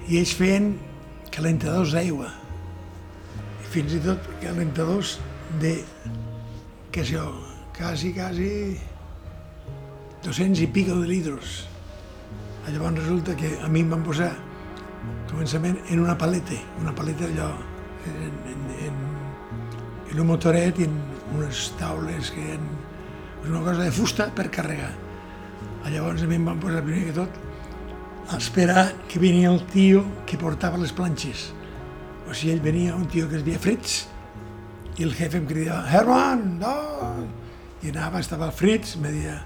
[0.09, 0.77] I ells feien
[1.35, 2.31] calentadors d'aigua.
[3.69, 5.19] Fins i tot calentadors
[5.61, 5.75] de,
[6.95, 7.27] sé jo,
[7.77, 8.51] quasi, quasi
[10.25, 11.67] 200 i pico de litros.
[12.69, 14.33] Llavors resulta que a mi em van posar
[15.31, 17.49] començament en una paleta, una paleta allò,
[18.09, 18.19] en,
[18.51, 18.99] en, en,
[20.11, 20.99] en un motoret i en
[21.39, 22.67] unes taules que eren
[23.51, 24.93] una cosa de fusta per carregar.
[25.89, 27.37] Llavors a mi em van posar primer que tot
[28.29, 31.49] a esperar que venia el tio que portava les planxes.
[32.29, 34.03] O sigui, ell venia un tio que es deia Fritz
[34.99, 36.75] i el jefe em cridava Herman, no!
[37.81, 39.39] I anava, estava Fritz, me deia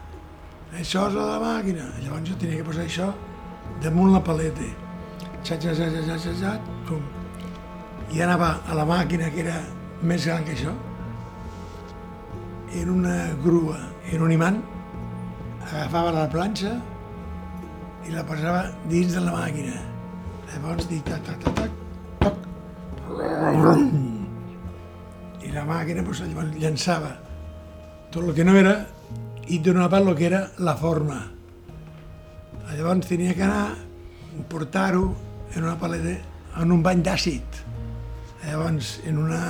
[0.81, 1.91] això és la màquina.
[2.01, 3.11] Llavors jo tenia que posar això
[3.85, 4.67] damunt la paleta.
[5.45, 7.03] Xat, xat, xat, xat, xat, xat, pum.
[8.13, 9.61] I anava a la màquina que era
[10.03, 10.73] més gran que això,
[12.75, 13.79] en una grua,
[14.11, 14.61] en un imant,
[15.67, 16.73] agafava la planxa
[18.09, 19.77] i la posava dins de la màquina.
[20.53, 21.71] Llavors dic tac, tac, tac, tac,
[22.23, 22.39] toc.
[25.43, 27.13] I la màquina pues, llavors llançava
[28.13, 28.75] tot el que no era
[29.49, 31.21] i donava el que era la forma.
[32.73, 33.75] Llavors tenia que anar
[34.49, 35.15] portar-ho
[35.55, 36.17] en una paleta,
[36.61, 37.59] en un bany d'àcid.
[38.47, 39.41] Llavors, en una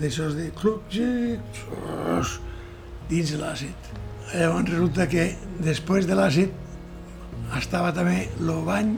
[0.00, 0.82] d'aixòs de club,
[3.12, 3.92] dins l'àcid.
[4.32, 5.28] Llavors resulta que
[5.60, 6.52] després de l'àcid
[7.58, 8.94] estava també el bany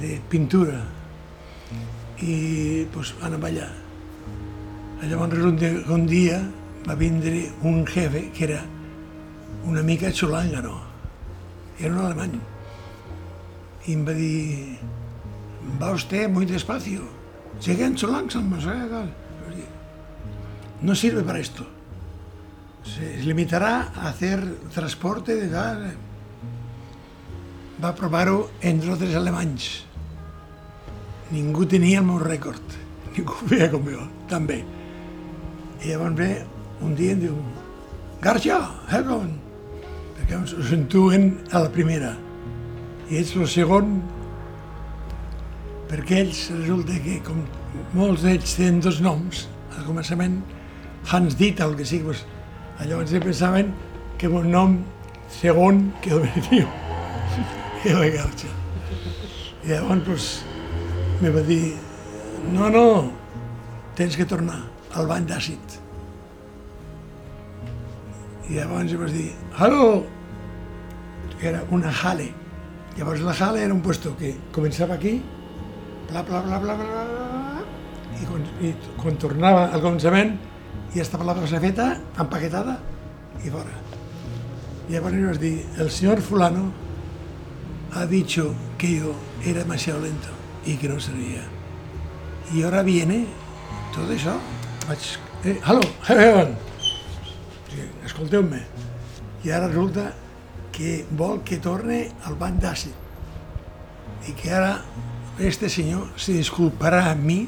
[0.00, 0.80] de pintura
[2.24, 3.68] i pues, anava allà.
[5.02, 6.38] Llavors resulta que un dia
[6.86, 8.62] va vindre un jefe que era
[9.68, 10.78] una mica xulàngano,
[11.78, 12.38] era un alemany,
[13.86, 14.78] i em va dir,
[15.78, 17.04] va usted muy despacio,
[17.62, 18.50] lleguen langsam,
[20.82, 21.71] no sirve para esto.
[22.84, 24.42] Se limitará a hacer
[24.74, 25.78] transporte de gas.
[27.82, 29.84] Va provar-ho entre altres alemanys.
[31.32, 32.62] Ningú tenia el meu rècord.
[33.16, 34.62] Ningú feia com jo, també.
[35.82, 36.32] I llavors ve
[36.82, 37.38] un dia em diu
[38.22, 38.58] Garcia,
[38.90, 39.32] Hegon,
[40.18, 42.12] perquè ens sentuen a la primera.
[43.10, 43.96] I ets el segon
[45.90, 47.42] perquè ells resulta que com
[47.98, 50.38] molts d'ells tenen dos noms, al començament
[51.10, 52.22] Hans Dieter, el que sigui, pues,
[52.86, 53.72] llavors ells pensaven
[54.18, 54.76] que un nom
[55.32, 56.68] segon que el tio
[57.84, 58.50] i la garxa.
[59.64, 60.26] I llavors pues,
[61.22, 61.74] me va dir,
[62.54, 62.86] no, no,
[63.98, 64.60] tens que tornar
[64.94, 65.78] al bany d'àcid.
[68.50, 70.04] I llavors vaig dir, hello,
[71.42, 72.30] era una jale.
[72.96, 75.20] Llavors la jale era un puesto que començava aquí,
[76.10, 77.22] bla, bla, bla, bla, bla, bla,
[78.20, 80.34] i quan, i quan tornava al començament
[80.94, 82.76] ja estava la cosa feta, empaquetada
[83.42, 83.72] i fora.
[84.88, 86.66] I llavors li vaig dir, el senyor fulano
[87.94, 90.28] ha dicho que yo era demasiado lento
[90.66, 91.42] y que no servía.
[92.52, 93.26] Y ahora viene
[93.94, 94.36] tot això.
[94.88, 95.06] Vaig,
[95.44, 96.56] eh, hello, Heaven!
[98.04, 98.60] Escolteu-me.
[99.44, 100.12] I ara resulta
[100.72, 104.76] que vol que torne al banc d'àcid i que ara
[105.42, 107.42] este senyor se disculparà a mi,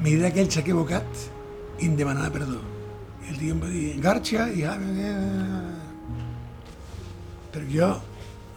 [0.00, 1.24] me dirà que ell s'ha equivocat
[1.84, 2.58] i em demanarà perdó.
[3.24, 4.74] I el tio em va dir, Garcia, i ja...
[7.54, 7.90] Perquè jo,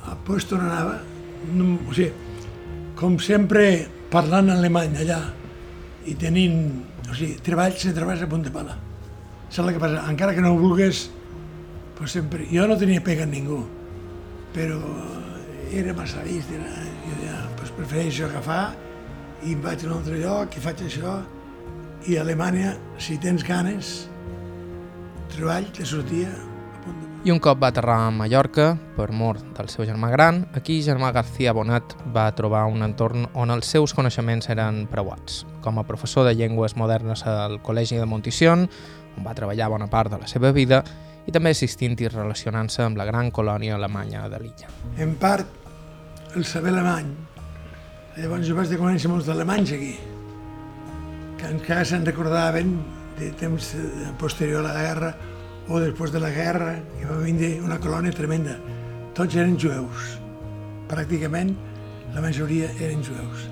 [0.07, 0.95] a puesto on anava,
[1.53, 2.09] no, o sigui,
[2.97, 3.67] com sempre
[4.09, 5.19] parlant alemany allà
[6.07, 6.57] i tenint,
[7.05, 8.77] o sigui, treballs i treballs a punt de pala.
[9.51, 10.01] Saps el que passa?
[10.09, 11.05] Encara que no ho vulguis,
[11.99, 12.47] pues sempre...
[12.49, 13.61] Jo no tenia pega en ningú,
[14.55, 14.79] però
[15.75, 18.63] era massa vist, era, jo deia, pues prefereixo agafar
[19.45, 21.19] i vaig a un altre lloc i faig això,
[22.07, 24.07] i a Alemanya, si tens ganes,
[25.33, 26.31] treball, te sortia
[27.27, 31.09] i un cop va aterrar a Mallorca, per mort del seu germà gran, aquí germà
[31.11, 35.41] García Bonat va trobar un entorn on els seus coneixements eren preuats.
[35.59, 38.67] Com a professor de llengües modernes al Col·legi de Montición,
[39.17, 40.83] on va treballar bona part de la seva vida,
[41.27, 44.71] i també assistint i relacionant-se amb la gran colònia alemanya de l'illa.
[44.95, 45.49] En part,
[46.35, 47.11] el saber alemany.
[48.21, 49.97] Llavors jo vaig de conèixer molts alemanys aquí,
[51.37, 52.77] que encara se'n recordaven
[53.17, 53.73] de temps
[54.21, 55.11] posterior a la guerra
[55.67, 58.55] o després de la guerra, que va vindre una colònia tremenda.
[59.17, 60.15] Tots eren jueus.
[60.87, 61.51] Pràcticament
[62.15, 63.47] la majoria eren jueus.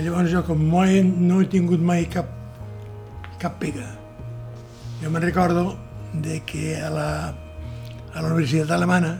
[0.00, 2.30] Llavors jo, com he, no he tingut mai cap,
[3.42, 3.88] cap pega,
[5.02, 5.74] jo me'n recordo
[6.12, 7.10] de que a la,
[8.14, 9.16] a la Universitat Alemana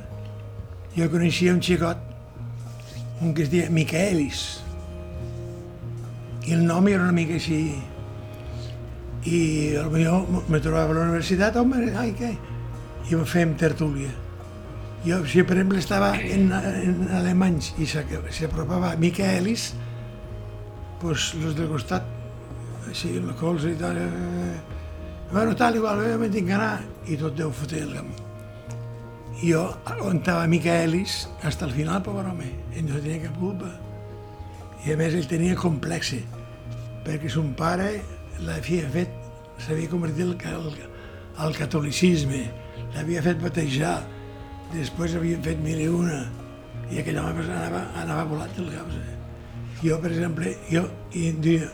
[0.95, 1.99] jo coneixia un xicot,
[3.21, 4.61] un que es deia Michaelis,
[6.47, 7.61] i el nom era una mica així
[9.29, 9.41] i
[9.77, 10.15] potser
[10.49, 12.31] me trobava a la universitat, home, ai, què?
[13.11, 14.11] I fèiem tertúlia.
[15.05, 19.71] Jo, si per exemple estava en, en alemanys i s'apropava Michaelis,
[21.01, 22.05] pues los del costat,
[22.89, 24.57] així, el colze i tal, eh,
[25.33, 28.17] bueno, tal, igual, eh, me tinc que anar, i tot deu fotre el camí.
[29.41, 33.73] I jo aguantava Michaelis fins al final, pobre home, ell no tenia cap culpa.
[34.87, 36.23] I a més ell tenia complexe,
[37.05, 37.91] perquè son pare
[38.47, 39.13] l'havia fet,
[39.61, 40.71] s'havia convertit al, al,
[41.45, 42.47] al catolicisme,
[42.95, 43.99] l'havia fet batejar,
[44.73, 46.23] després havia fet mil i una,
[46.91, 48.97] i aquell home anava, anava volat el cap.
[48.97, 49.19] Eh?
[49.83, 51.69] Jo, per exemple, jo, i un dia,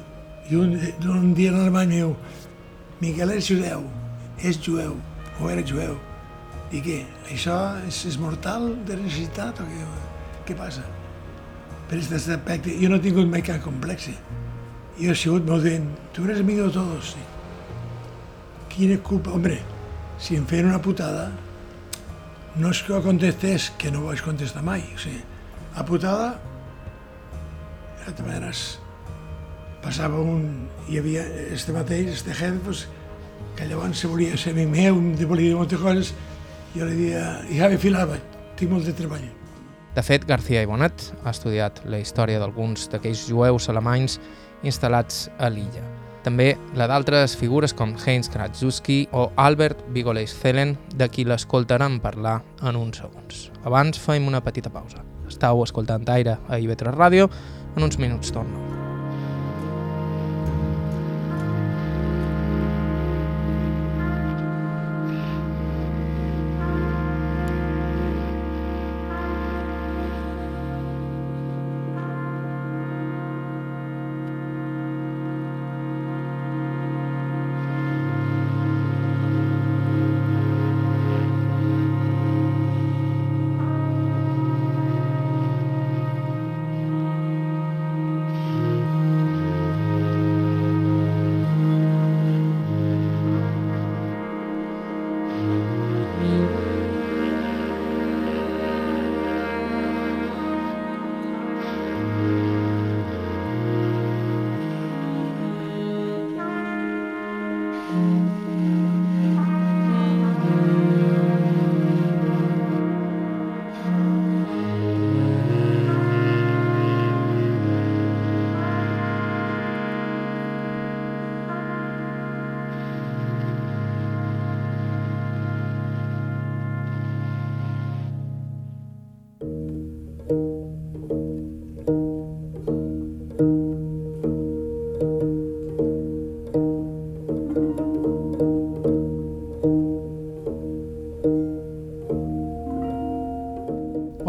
[0.50, 0.74] i un,
[1.14, 2.12] un dia en alemany diu,
[2.96, 3.82] Miquel és judeu,
[4.40, 4.94] és jueu,
[5.38, 5.98] o era jueu.
[6.72, 7.00] I què?
[7.28, 9.88] Això és, és mortal de necessitat o què?
[10.48, 10.95] Què passa?
[11.86, 14.16] Per aquest aspecte, jo no he tingut mai cap complexe.
[14.98, 17.12] Jo he sigut molt dient, tu eres amigo de todos.
[17.14, 17.24] Sí.
[18.72, 19.34] Quina culpa?
[19.36, 19.60] Hombre,
[20.18, 21.28] si em feien una putada,
[22.56, 24.82] no és que ho contestés, que no ho vaig contestar mai.
[24.96, 25.22] O sigui,
[25.76, 26.34] a putada,
[28.00, 28.66] de totes maneres,
[29.84, 30.66] passava un...
[30.90, 32.86] Hi havia este mateix, este jefe, pues,
[33.56, 36.14] que llavors se volia ser amic meu, em volia dir moltes coses,
[36.74, 38.18] jo li dia, ja me filava,
[38.56, 39.35] tinc molt de treball.
[39.96, 44.18] De fet, García i Bonet ha estudiat la història d'alguns d'aquells jueus alemanys
[44.62, 45.84] instal·lats a l'illa.
[46.26, 52.76] també la d'altres figures com Heinz Kratzewski o Albert Bigoleis-Zellen, de qui l'escoltarem parlar en
[52.76, 53.44] uns segons.
[53.62, 55.04] Abans fem una petita pausa.
[55.28, 57.30] Estau escoltant Aire a IB3 Ràdio,
[57.76, 58.85] en uns minuts torno.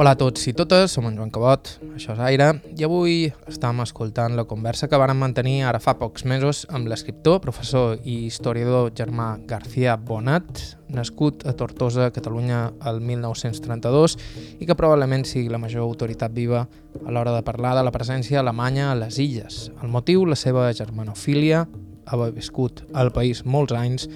[0.08, 1.68] Hola a tots i totes, som en Joan Cabot,
[1.98, 2.46] això és Aire,
[2.80, 7.42] i avui estem escoltant la conversa que vàrem mantenir ara fa pocs mesos amb l'escriptor,
[7.44, 10.64] professor i historiador Germà García Bonat,
[10.96, 14.16] nascut a Tortosa, Catalunya, el 1932,
[14.64, 16.64] i que probablement sigui la major autoritat viva
[17.04, 19.66] a l'hora de parlar de la presència alemanya a les illes.
[19.84, 21.66] El motiu, la seva germanofília,
[22.08, 24.08] haver viscut al país molts anys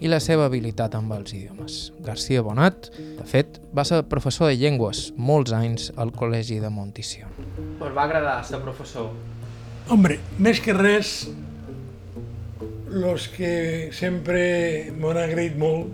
[0.00, 1.78] i la seva habilitat amb els idiomes.
[2.04, 7.28] García Bonat, de fet, va ser professor de llengües molts anys al Col·legi de Montició.
[7.80, 9.10] Us va agradar ser professor?
[9.92, 11.28] Hombre, més que res,
[12.90, 13.52] els que
[13.94, 14.42] sempre
[14.96, 15.92] m'han agraït molt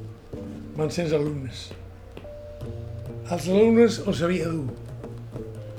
[0.76, 1.68] van ser els alumnes.
[3.26, 4.68] Els alumnes ho sabia dur.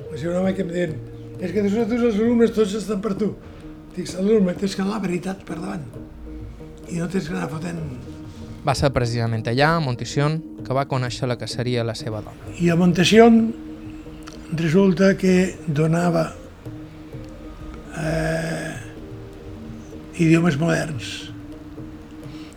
[0.08, 0.98] Va ser un home que em deien
[1.38, 3.32] és que tots els alumnes tots estan per tu.
[3.96, 5.86] Dic, alumne, tens que anar la veritat per davant.
[6.90, 7.82] I no tens que anar fotent
[8.68, 12.52] va ser precisament allà, a Montición, que va conèixer la que seria la seva dona.
[12.60, 13.54] I a Montición
[14.52, 16.26] resulta que donava
[17.96, 18.76] eh,
[20.20, 21.32] idiomes moderns.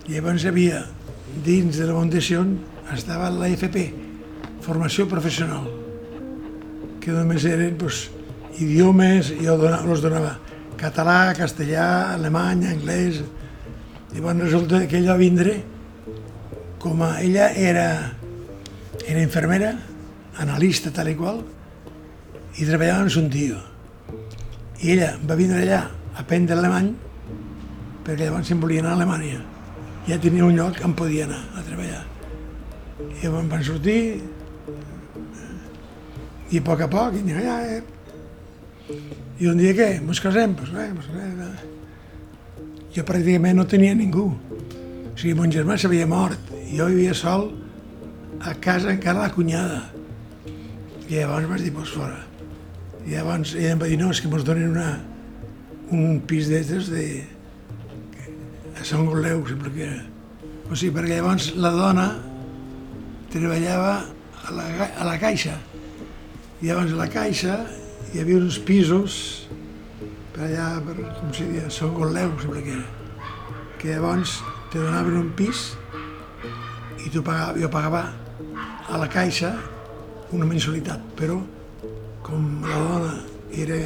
[0.09, 0.83] I llavors havia,
[1.47, 2.57] dins de la Montición,
[2.91, 3.87] estava la FP,
[4.67, 5.69] formació professional,
[7.01, 8.09] que només eren pues,
[8.59, 10.39] idiomes, jo donava, els donava
[10.81, 13.23] català, castellà, alemany, anglès,
[14.11, 15.53] Llavors resulta que ell va vindre
[16.81, 17.87] com a ella era,
[19.05, 19.75] era infermera,
[20.41, 21.43] analista tal i qual,
[22.57, 23.61] i treballava en un tio.
[24.81, 26.89] I ella va vindre allà a aprendre alemany
[28.01, 29.43] perquè llavors se'n volia anar a Alemanya.
[30.09, 32.01] Ja tenia un lloc on podia anar a treballar.
[32.99, 34.01] I llavors van sortir
[36.51, 38.97] i a poc a poc, i, ja, eh.
[39.39, 39.91] i un dia què?
[40.01, 40.57] Ens casem?
[40.59, 41.51] Pues bé, pues bé.
[42.97, 44.33] Jo pràcticament no tenia ningú.
[45.11, 47.51] O sigui, mon germà s'havia mort jo vivia sol
[48.41, 49.83] a casa encara la cunyada.
[51.09, 52.21] I llavors vaig dir, pues fora.
[53.05, 54.93] I llavors ella em va dir, no, és que mos donen una,
[55.91, 57.05] un pis d'estes de...
[58.79, 60.05] a Sant Goleu, sempre que era.
[60.71, 62.07] O sigui, perquè llavors la dona
[63.33, 63.93] treballava
[64.47, 64.69] a la,
[65.03, 65.59] a la caixa.
[66.61, 67.59] I llavors a la caixa
[68.13, 69.19] hi havia uns pisos
[70.33, 72.87] per allà, per, com se diria, Sant Goleu, sempre que era.
[73.81, 74.39] Que llavors
[74.71, 75.73] te donaven un pis
[77.03, 78.05] i tu pagava, jo pagava
[78.89, 79.55] a la caixa
[80.31, 81.41] una mensualitat, però
[82.23, 83.13] com la dona
[83.51, 83.79] era,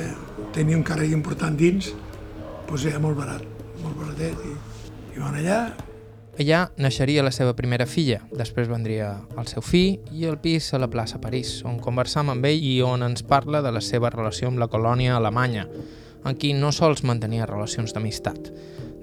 [0.52, 1.88] tenia un càrrec important dins,
[2.68, 3.44] doncs era molt barat,
[3.80, 4.52] molt baratet, i,
[5.16, 5.58] i van allà.
[6.34, 10.82] Allà naixeria la seva primera filla, després vendria el seu fill i el pis a
[10.82, 14.50] la plaça París, on conversam amb ell i on ens parla de la seva relació
[14.50, 15.68] amb la colònia alemanya,
[16.24, 18.50] en qui no sols mantenia relacions d'amistat.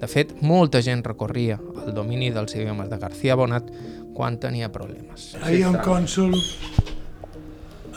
[0.02, 3.68] De fet, molta gent recorria el domini dels idiomes de García Bonat
[4.16, 5.28] quan tenia problemes.
[5.38, 6.34] Hi havia un cònsul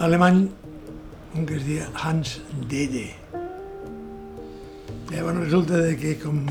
[0.06, 0.44] alemany
[1.34, 2.36] que es deia Hans
[2.70, 3.08] Dede.
[5.10, 6.46] Llavors resulta de que com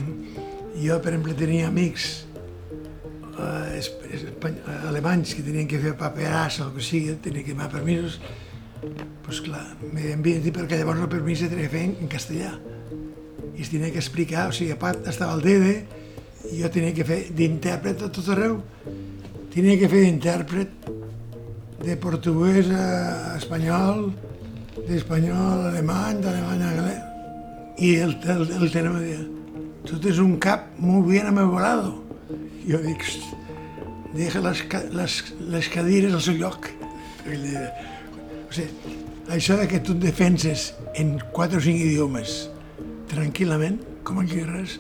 [0.74, 2.11] jo, per exemple, tenia amics
[3.38, 3.78] eh,
[4.90, 8.18] alemanys que tenien que fer paperàs o el que sigui, tenien que demanar permisos,
[8.82, 12.57] doncs clar, m'envien dir perquè llavors el permís tenia que fer en castellà.
[13.55, 15.74] I es tenia que explicar, o sigui, a part estava el Dede,
[16.50, 18.59] i jo tenia que fer d'intèrpret a tot arreu.
[19.55, 20.88] Tenia que fer d'intèrpret
[21.84, 24.09] de portuguès a espanyol,
[24.88, 26.96] d'espanyol a alemany, d'alemany a galè.
[27.84, 29.14] I el, el, el tenen me
[29.84, 31.92] tu tens un cap molt bien amebolado.
[32.64, 33.05] Jo dic,
[34.14, 34.62] deja les,
[34.96, 35.18] les,
[35.52, 36.70] les cadires al seu lloc.
[37.24, 38.96] O sigui,
[39.34, 42.53] això que tu et defenses en quatre o cinc idiomes
[43.14, 44.78] tranquil·lament, com aquí res,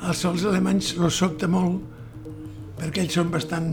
[0.00, 1.82] els sols alemanys los sobta molt
[2.80, 3.70] perquè ells són bastant...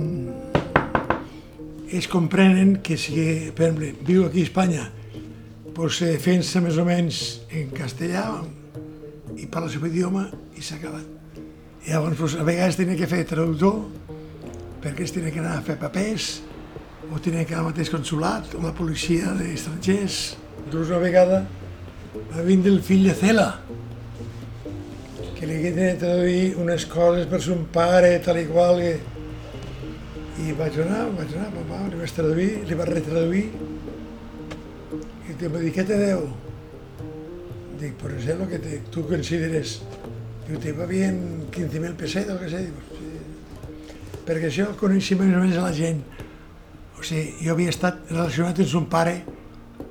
[1.87, 3.15] Ells comprenen que si,
[3.55, 4.87] per exemple, viu aquí a Espanya
[5.77, 7.21] pues se defensa més o menys
[7.53, 8.25] en castellà
[9.37, 10.25] i parla el seu idioma
[10.57, 11.05] i s'ha acabat.
[11.85, 13.85] I llavors pues, a vegades tenia que fer traductor
[14.83, 16.41] perquè es tenia que anar a fer papers
[17.07, 20.19] o tenia que anar al mateix consulat o la policia d'estrangers.
[20.65, 21.45] Inclús una vegada
[22.15, 23.49] va vindre el fill de Cela
[25.37, 28.95] que li havia de traduir unes coses per son pare, tal i qual, i,
[30.47, 33.43] i vaig anar, vaig anar, papà, li vaig traduir, li vaig retraduir
[35.27, 36.25] i te va dir, què te deu?
[37.77, 39.77] Dic, per ser lo que te, tu consideres.
[40.47, 41.19] Diu, te va bien
[41.53, 42.63] 15.000 pesetes què sé.
[42.65, 44.21] Dic, sí.
[44.25, 45.99] Perquè això coneixia més o menys la gent.
[46.97, 49.19] O sigui, jo havia estat relacionat amb son pare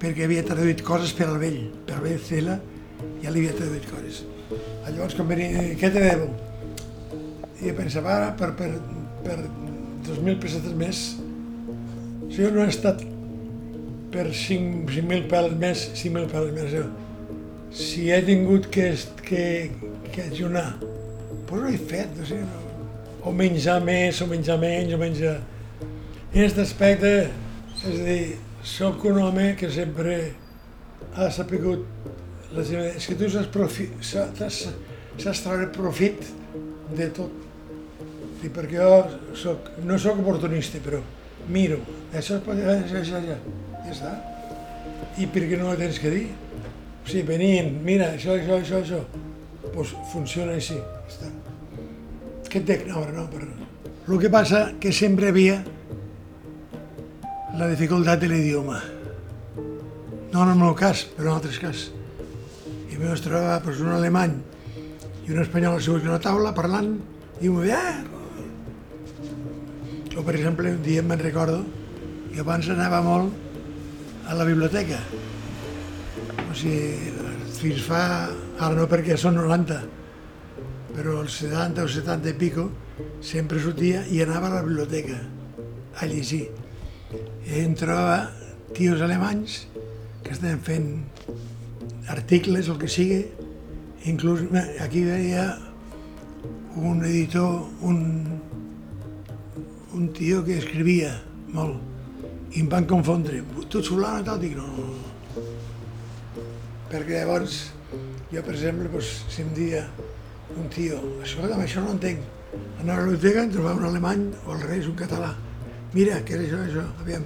[0.01, 2.59] perquè havia traduït coses per al vell, per al vell Cela,
[3.23, 4.25] ja li havia traduït coses.
[4.87, 6.27] Llavors, quan venia, què te deu?
[7.65, 8.71] I pensava, ara, per, per,
[9.25, 9.39] per
[10.07, 11.03] 2.000 pessetes més,
[12.31, 13.03] si jo no he estat
[14.13, 16.71] per 5.000 pèls més, 5.000 pèls més.
[16.73, 16.85] Jo.
[17.77, 18.93] Si he tingut que,
[19.27, 19.43] que,
[20.13, 20.69] que ajunar,
[21.49, 22.63] doncs ho he fet, o, sigui, no?
[23.27, 25.37] o menjar més, o menjar menys, o menjar...
[26.27, 27.13] En aquest aspecte,
[27.81, 28.25] és a dir,
[28.67, 30.17] sóc un home que sempre
[31.15, 31.85] ha sapigut
[32.57, 34.65] les, és que tu saps, profi, saps,
[35.45, 36.27] treure profit
[36.97, 37.45] de tot.
[38.45, 40.99] I perquè jo soc, no sóc oportunista, però
[41.49, 41.79] miro,
[42.13, 43.39] això es pot fer, això, això, això
[43.87, 44.13] ja està.
[45.23, 46.27] I per què no ho tens que dir?
[46.27, 49.01] O sigui, venien, mira, això, això, això, això.
[49.63, 51.31] Doncs pues funciona així, ja està.
[52.51, 52.87] Què et dic?
[52.91, 53.49] No, no, però...
[54.07, 55.61] El que passa que sempre havia
[57.57, 58.83] la dificultat de l'idioma.
[60.33, 61.85] No en el meu cas, però en altres cas.
[62.93, 64.35] I mi es trobava pues, un alemany
[65.25, 66.91] i un espanyol a una taula parlant
[67.41, 67.97] i m'ho deia, ah!
[70.17, 71.63] Per exemple, un dia me'n recordo,
[72.35, 73.33] i abans anava molt
[74.29, 74.99] a la biblioteca.
[76.51, 77.13] O sigui,
[77.57, 78.03] fins fa,
[78.59, 79.81] ara no perquè són 90,
[80.93, 82.69] però els 70 o 70 i pico,
[83.21, 85.21] sempre sortia i anava a la biblioteca
[86.01, 86.66] a llegir.
[87.47, 88.33] I em trobava
[88.75, 89.61] tios alemanys
[90.25, 90.89] que estaven fent
[92.11, 93.21] articles, el que sigui,
[94.11, 94.43] inclús
[94.83, 95.45] aquí veia
[96.77, 98.01] un editor, un,
[99.95, 101.15] un tio que escrivia
[101.55, 101.79] molt,
[102.51, 103.45] i em van confondre.
[103.71, 104.43] Tu ets fulano i tal?
[104.43, 105.47] Dic, no.
[106.91, 107.63] Perquè llavors,
[108.35, 109.87] jo per exemple, doncs, si em dia
[110.59, 112.27] un tio, escolta'm, això no entenc.
[112.83, 115.37] Anar a la biblioteca em trobava un alemany o al revés, un català.
[115.97, 116.83] Mira, què és això, això?
[117.01, 117.23] Aviam,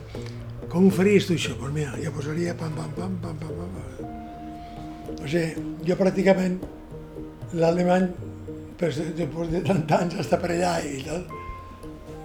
[0.71, 1.57] com ho faries tu això?
[1.59, 5.16] Pues mira, jo posaria pam, pam, pam, pam, pam, pam.
[5.16, 6.61] O sigui, jo pràcticament
[7.59, 8.07] l'alemany,
[8.79, 11.27] després de tant anys, està per allà i tal,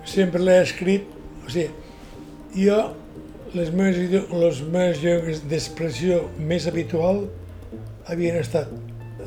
[0.05, 1.09] sempre l'he escrit,
[1.41, 1.65] o sigui,
[2.61, 2.79] jo,
[3.57, 7.25] les meves, les meves llengües d'expressió més habitual
[8.05, 8.69] havien estat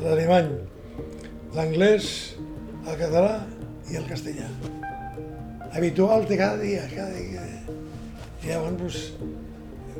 [0.05, 0.55] l'alemany,
[1.59, 2.13] l'anglès,
[2.87, 3.41] el català
[3.91, 4.53] i el castellà.
[5.73, 7.45] Habitual de cada dia, cada dia.
[8.43, 8.99] I llavors, doncs,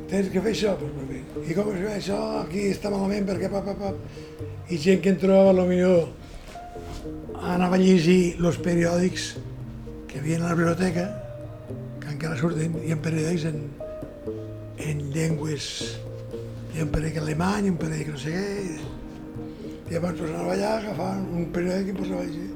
[0.09, 0.97] tens que fer això, doncs,
[1.45, 3.93] i com es fa això, aquí està malament perquè pa, pa, pa.
[4.69, 9.31] I gent que en trobava, potser anava a llegir els periòdics
[10.09, 11.07] que havia a la biblioteca
[12.19, 13.59] encara surten, hi ha periòdics en,
[14.83, 15.67] en llengües,
[16.73, 18.47] hi ha un periòdic alemany, un periòdic no sé què,
[19.87, 22.48] i llavors pues, anava allà, agafaven un periòdic i posava així.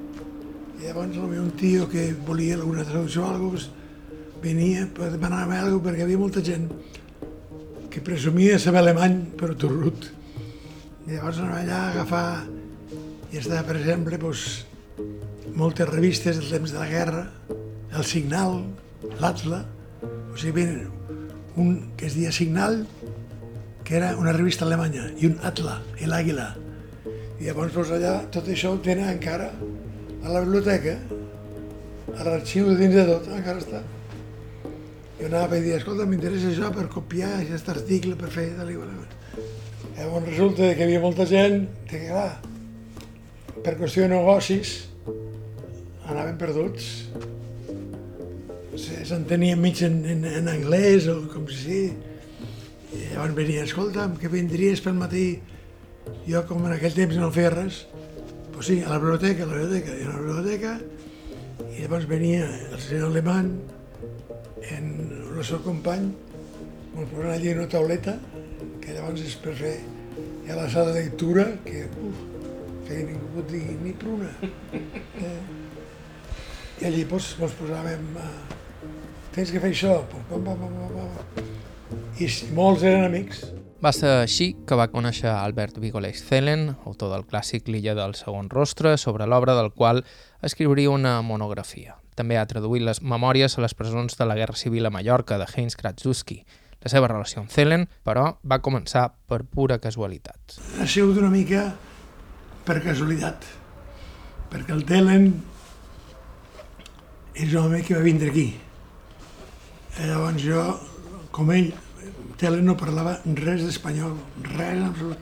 [0.83, 3.69] I llavors un tio que volia alguna traducció o alguna cosa,
[4.43, 6.65] venia per demanar-me alguna cosa perquè hi havia molta gent
[7.89, 10.09] que presumia saber alemany, però torrut.
[11.07, 12.25] I llavors anava allà a agafar,
[13.31, 14.65] i estava, per exemple, pues,
[15.55, 17.23] moltes revistes del temps de la guerra,
[17.95, 18.59] el Signal,
[19.23, 19.61] l'Atla,
[20.03, 20.67] o sigui,
[21.63, 22.81] un que es deia Signal,
[23.87, 26.49] que era una revista alemanya, i un Atla, l'Àguila.
[27.39, 29.53] I llavors doncs, allà tot això ho tenen encara
[30.23, 30.95] a la biblioteca,
[32.15, 33.81] a l'arxiu de dins de tot, encara està.
[35.19, 38.79] Jo anava i dir, escolta, m'interessa això per copiar aquest article, per fer tal i.
[39.93, 42.39] Llavors resulta que hi havia molta gent que, clar,
[43.63, 44.73] per qüestió de negocis,
[46.07, 46.89] anaven perduts.
[48.79, 51.83] S'entenien mig en, en, en anglès o com si sí.
[52.93, 55.27] I llavors venia, escolta'm, que vindries pel matí.
[56.27, 57.83] Jo, com en aquell temps no feia res,
[58.53, 60.73] pues sí, a la biblioteca, a la biblioteca, i a la biblioteca,
[61.73, 63.49] i llavors venia el senyor alemany,
[64.71, 64.85] en
[65.33, 66.11] el seu company,
[66.93, 68.13] ens posaven allí una tauleta,
[68.83, 69.73] que llavors és per fer
[70.51, 72.21] a la sala de lectura, que, uf,
[72.87, 74.29] que ningú pot dir ni pruna.
[75.23, 75.39] Eh?
[76.81, 78.87] I allí doncs, ens posàvem, uh,
[79.33, 81.51] tens que fer això, pum, pum, pum, pum, pum.
[82.21, 83.45] i molts eren amics.
[83.83, 88.47] Va ser així que va conèixer Albert Vigoleix Zelen, autor del clàssic L'illa del segon
[88.47, 89.99] rostre, sobre l'obra del qual
[90.39, 91.97] escriuria una monografia.
[92.15, 95.49] També ha traduït les memòries a les presons de la Guerra Civil a Mallorca de
[95.51, 96.39] Heinz Kratzewski.
[96.79, 100.61] La seva relació amb Zelen, però, va començar per pura casualitat.
[100.79, 101.67] Ha sigut una mica
[102.63, 103.43] per casualitat,
[104.47, 105.31] perquè el Zelen
[107.35, 108.53] és un home que va vindre aquí.
[109.99, 110.69] I llavors jo,
[111.35, 111.73] com ell,
[112.39, 114.15] Tele no parlava res d'espanyol,
[114.55, 115.19] res absolut.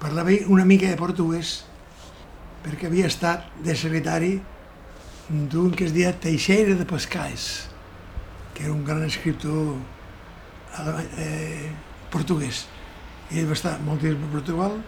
[0.00, 1.60] Parlava una mica de portuguès,
[2.64, 4.34] perquè havia estat de secretari
[5.30, 7.46] d'un que es deia Teixeira de Pescais,
[8.54, 9.76] que era un gran escriptor
[11.16, 11.70] eh,
[12.12, 12.66] portuguès.
[13.30, 14.80] Ell va estar molt temps a Portugal,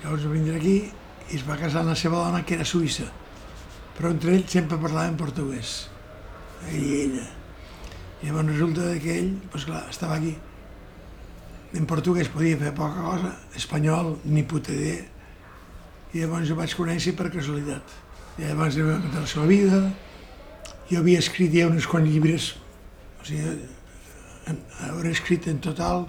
[0.00, 0.78] llavors va vindre aquí
[1.30, 3.10] i es va casar amb la seva dona, que era suïssa.
[3.98, 5.84] Però entre ells sempre parlaven portuguès,
[6.70, 7.28] ell i ella.
[8.20, 10.34] I llavors resulta que ell, doncs clar, estava aquí.
[11.76, 15.06] En portuguès podia fer poca cosa, espanyol ni puta idea.
[16.12, 17.96] I llavors jo vaig conèixer per casualitat.
[18.38, 19.80] I llavors jo vaig la seva vida,
[20.90, 22.52] jo havia escrit ja uns quants llibres,
[23.20, 23.56] o sigui,
[24.88, 26.08] hauré escrit en total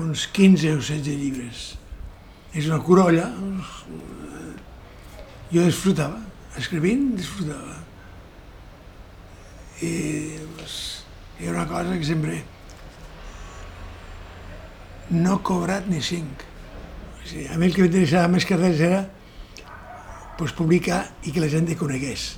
[0.00, 1.66] uns 15 o 16 llibres.
[2.56, 3.28] És una corolla,
[5.52, 6.18] jo disfrutava,
[6.58, 7.76] escrivint disfrutava.
[9.84, 9.92] I
[10.56, 10.76] pues,
[11.38, 12.40] hi ha una cosa que sempre
[15.10, 16.46] no he cobrat ni cinc.
[17.20, 19.04] O sigui, a mi el que m'interessava més que res era
[20.38, 22.32] pues, publicar i que la gent hi conegués.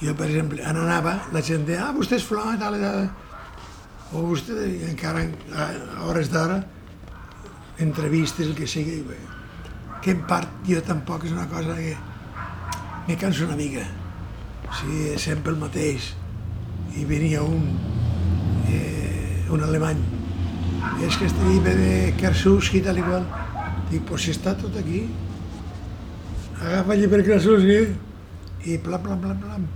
[0.00, 3.10] Jo, per exemple, on anava, la gent deia, ah, vostè és fulà, tal, tal,
[4.16, 4.54] o vostè,
[4.88, 5.66] encara a
[6.08, 6.62] hores d'ara,
[7.84, 9.18] entrevistes, el que sigui, bé,
[10.00, 11.96] que en part jo tampoc és una cosa que
[13.06, 13.84] me canso una mica.
[14.68, 16.14] O sigui, és sempre el mateix.
[16.98, 17.66] I venia un,
[18.68, 20.00] eh, un alemany,
[21.06, 23.26] és que este llibre de Kersuski tal i qual.
[23.90, 25.04] Dic, pues si està tot aquí,
[26.60, 27.78] agafa el llibre Kersuski
[28.70, 29.68] i plam, plam, plam, plam.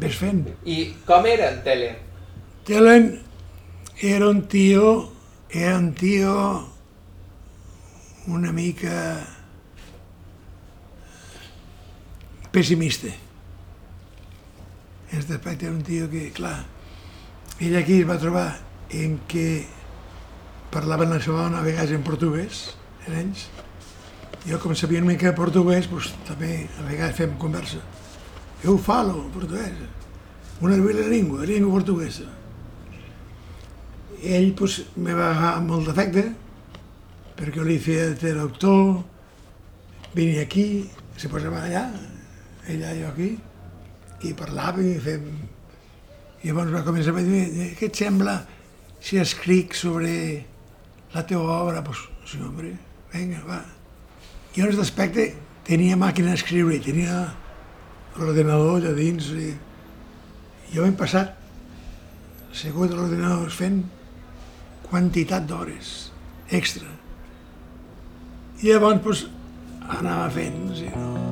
[0.00, 0.44] Ves fent.
[0.64, 1.96] I com era en Telen?
[2.68, 3.08] Telen
[4.00, 5.10] era un tio,
[5.50, 6.36] era un tio
[8.26, 9.26] una mica
[12.50, 13.08] pessimista.
[15.10, 16.60] En aquest era un tio que, clar,
[17.58, 18.46] ell aquí es va trobar
[18.94, 19.46] en què
[20.70, 22.60] parlaven la seva dona a vegades en portuguès,
[23.08, 23.48] en ells.
[24.46, 27.82] Jo, com sabia una mica portuguès, doncs, també a vegades fem conversa.
[28.62, 29.82] Jo ho falo, portuguès.
[30.60, 32.28] Una de la llengua, llengua portuguesa.
[34.22, 36.24] Ell doncs, me va agafar amb molt d'efecte,
[37.36, 39.00] perquè li feia de traductor,
[40.14, 41.88] venia aquí, se posava allà,
[42.68, 43.30] ella i jo aquí,
[44.26, 45.26] i parlava i fem...
[46.40, 48.38] I llavors va començar a dir, què et sembla
[49.04, 50.12] si escric sobre
[51.12, 51.82] la teva obra?
[51.84, 52.72] Pues, sí, hombre,
[53.12, 53.60] venga, va.
[54.54, 55.26] Jo en aquest aspecte
[55.68, 57.26] tenia màquina d'escriure, tenia
[58.16, 59.28] l'ordenador allà dins.
[59.36, 59.52] I
[60.72, 61.36] jo hem passat,
[62.56, 63.82] segut l'ordenador, fent
[64.88, 66.10] quantitat d'hores
[66.56, 66.88] extra.
[68.60, 69.26] I llavors pues,
[70.00, 71.29] anava fent, sí, no?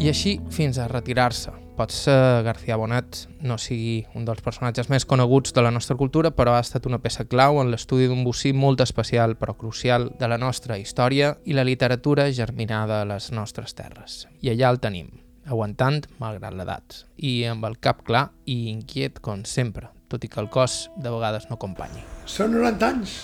[0.00, 1.50] I així fins a retirar-se.
[1.76, 6.30] Pot ser García Bonet no sigui un dels personatges més coneguts de la nostra cultura,
[6.32, 10.30] però ha estat una peça clau en l'estudi d'un bocí molt especial però crucial de
[10.32, 14.22] la nostra història i la literatura germinada a les nostres terres.
[14.40, 15.10] I allà el tenim,
[15.44, 20.40] aguantant malgrat l'edat, i amb el cap clar i inquiet com sempre, tot i que
[20.40, 22.00] el cos de vegades no acompanyi.
[22.24, 23.18] Són 90 anys.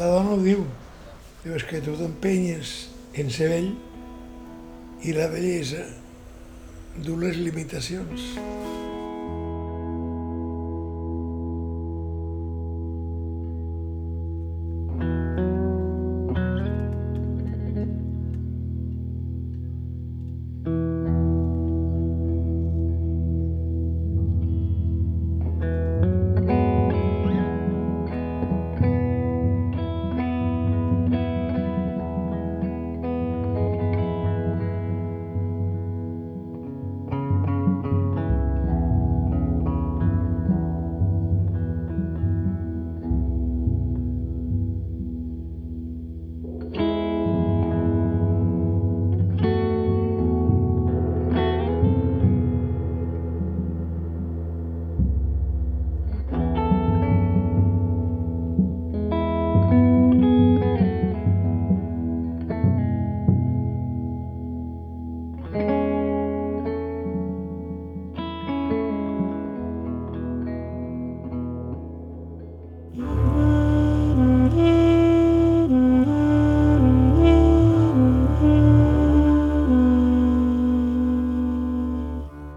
[0.00, 0.64] La dona ho diu.
[1.44, 2.72] Diu, és que tu t'empenyes
[3.20, 3.68] en ser vell
[5.02, 5.84] i la bellesa
[6.96, 7.36] du les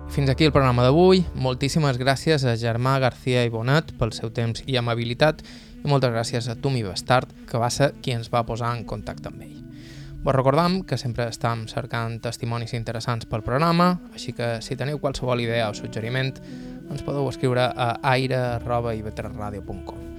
[0.09, 0.29] limitacions.
[0.29, 1.25] aquí el programa d'avui.
[1.35, 5.43] Moltíssimes gràcies a Germà García i Bonet pel seu temps i amabilitat
[5.83, 9.29] i moltes gràcies a Tumi Bastard, que va ser qui ens va posar en contacte
[9.29, 9.63] amb ell.
[10.23, 15.39] Vos recordam que sempre estem cercant testimonis interessants pel programa, així que si teniu qualsevol
[15.39, 16.33] idea o suggeriment,
[16.89, 20.18] ens podeu escriure a aire.ivetresradio.com.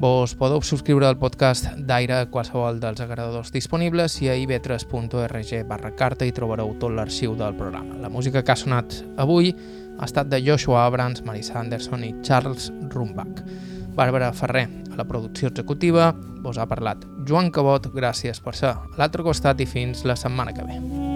[0.00, 5.90] Vos podeu subscriure al podcast d'Aire a qualsevol dels agradadors disponibles i a ivetres.org barra
[5.92, 7.98] carta hi trobareu tot l'arxiu del programa.
[8.00, 12.72] La música que ha sonat avui ha estat de Joshua Abrams, Marissa Anderson i Charles
[12.88, 13.44] Rumbach.
[13.92, 18.80] Bàrbara Ferrer, a la producció executiva, vos ha parlat Joan Cabot, gràcies per ser a
[18.96, 21.09] l'altre costat i fins la setmana que ve.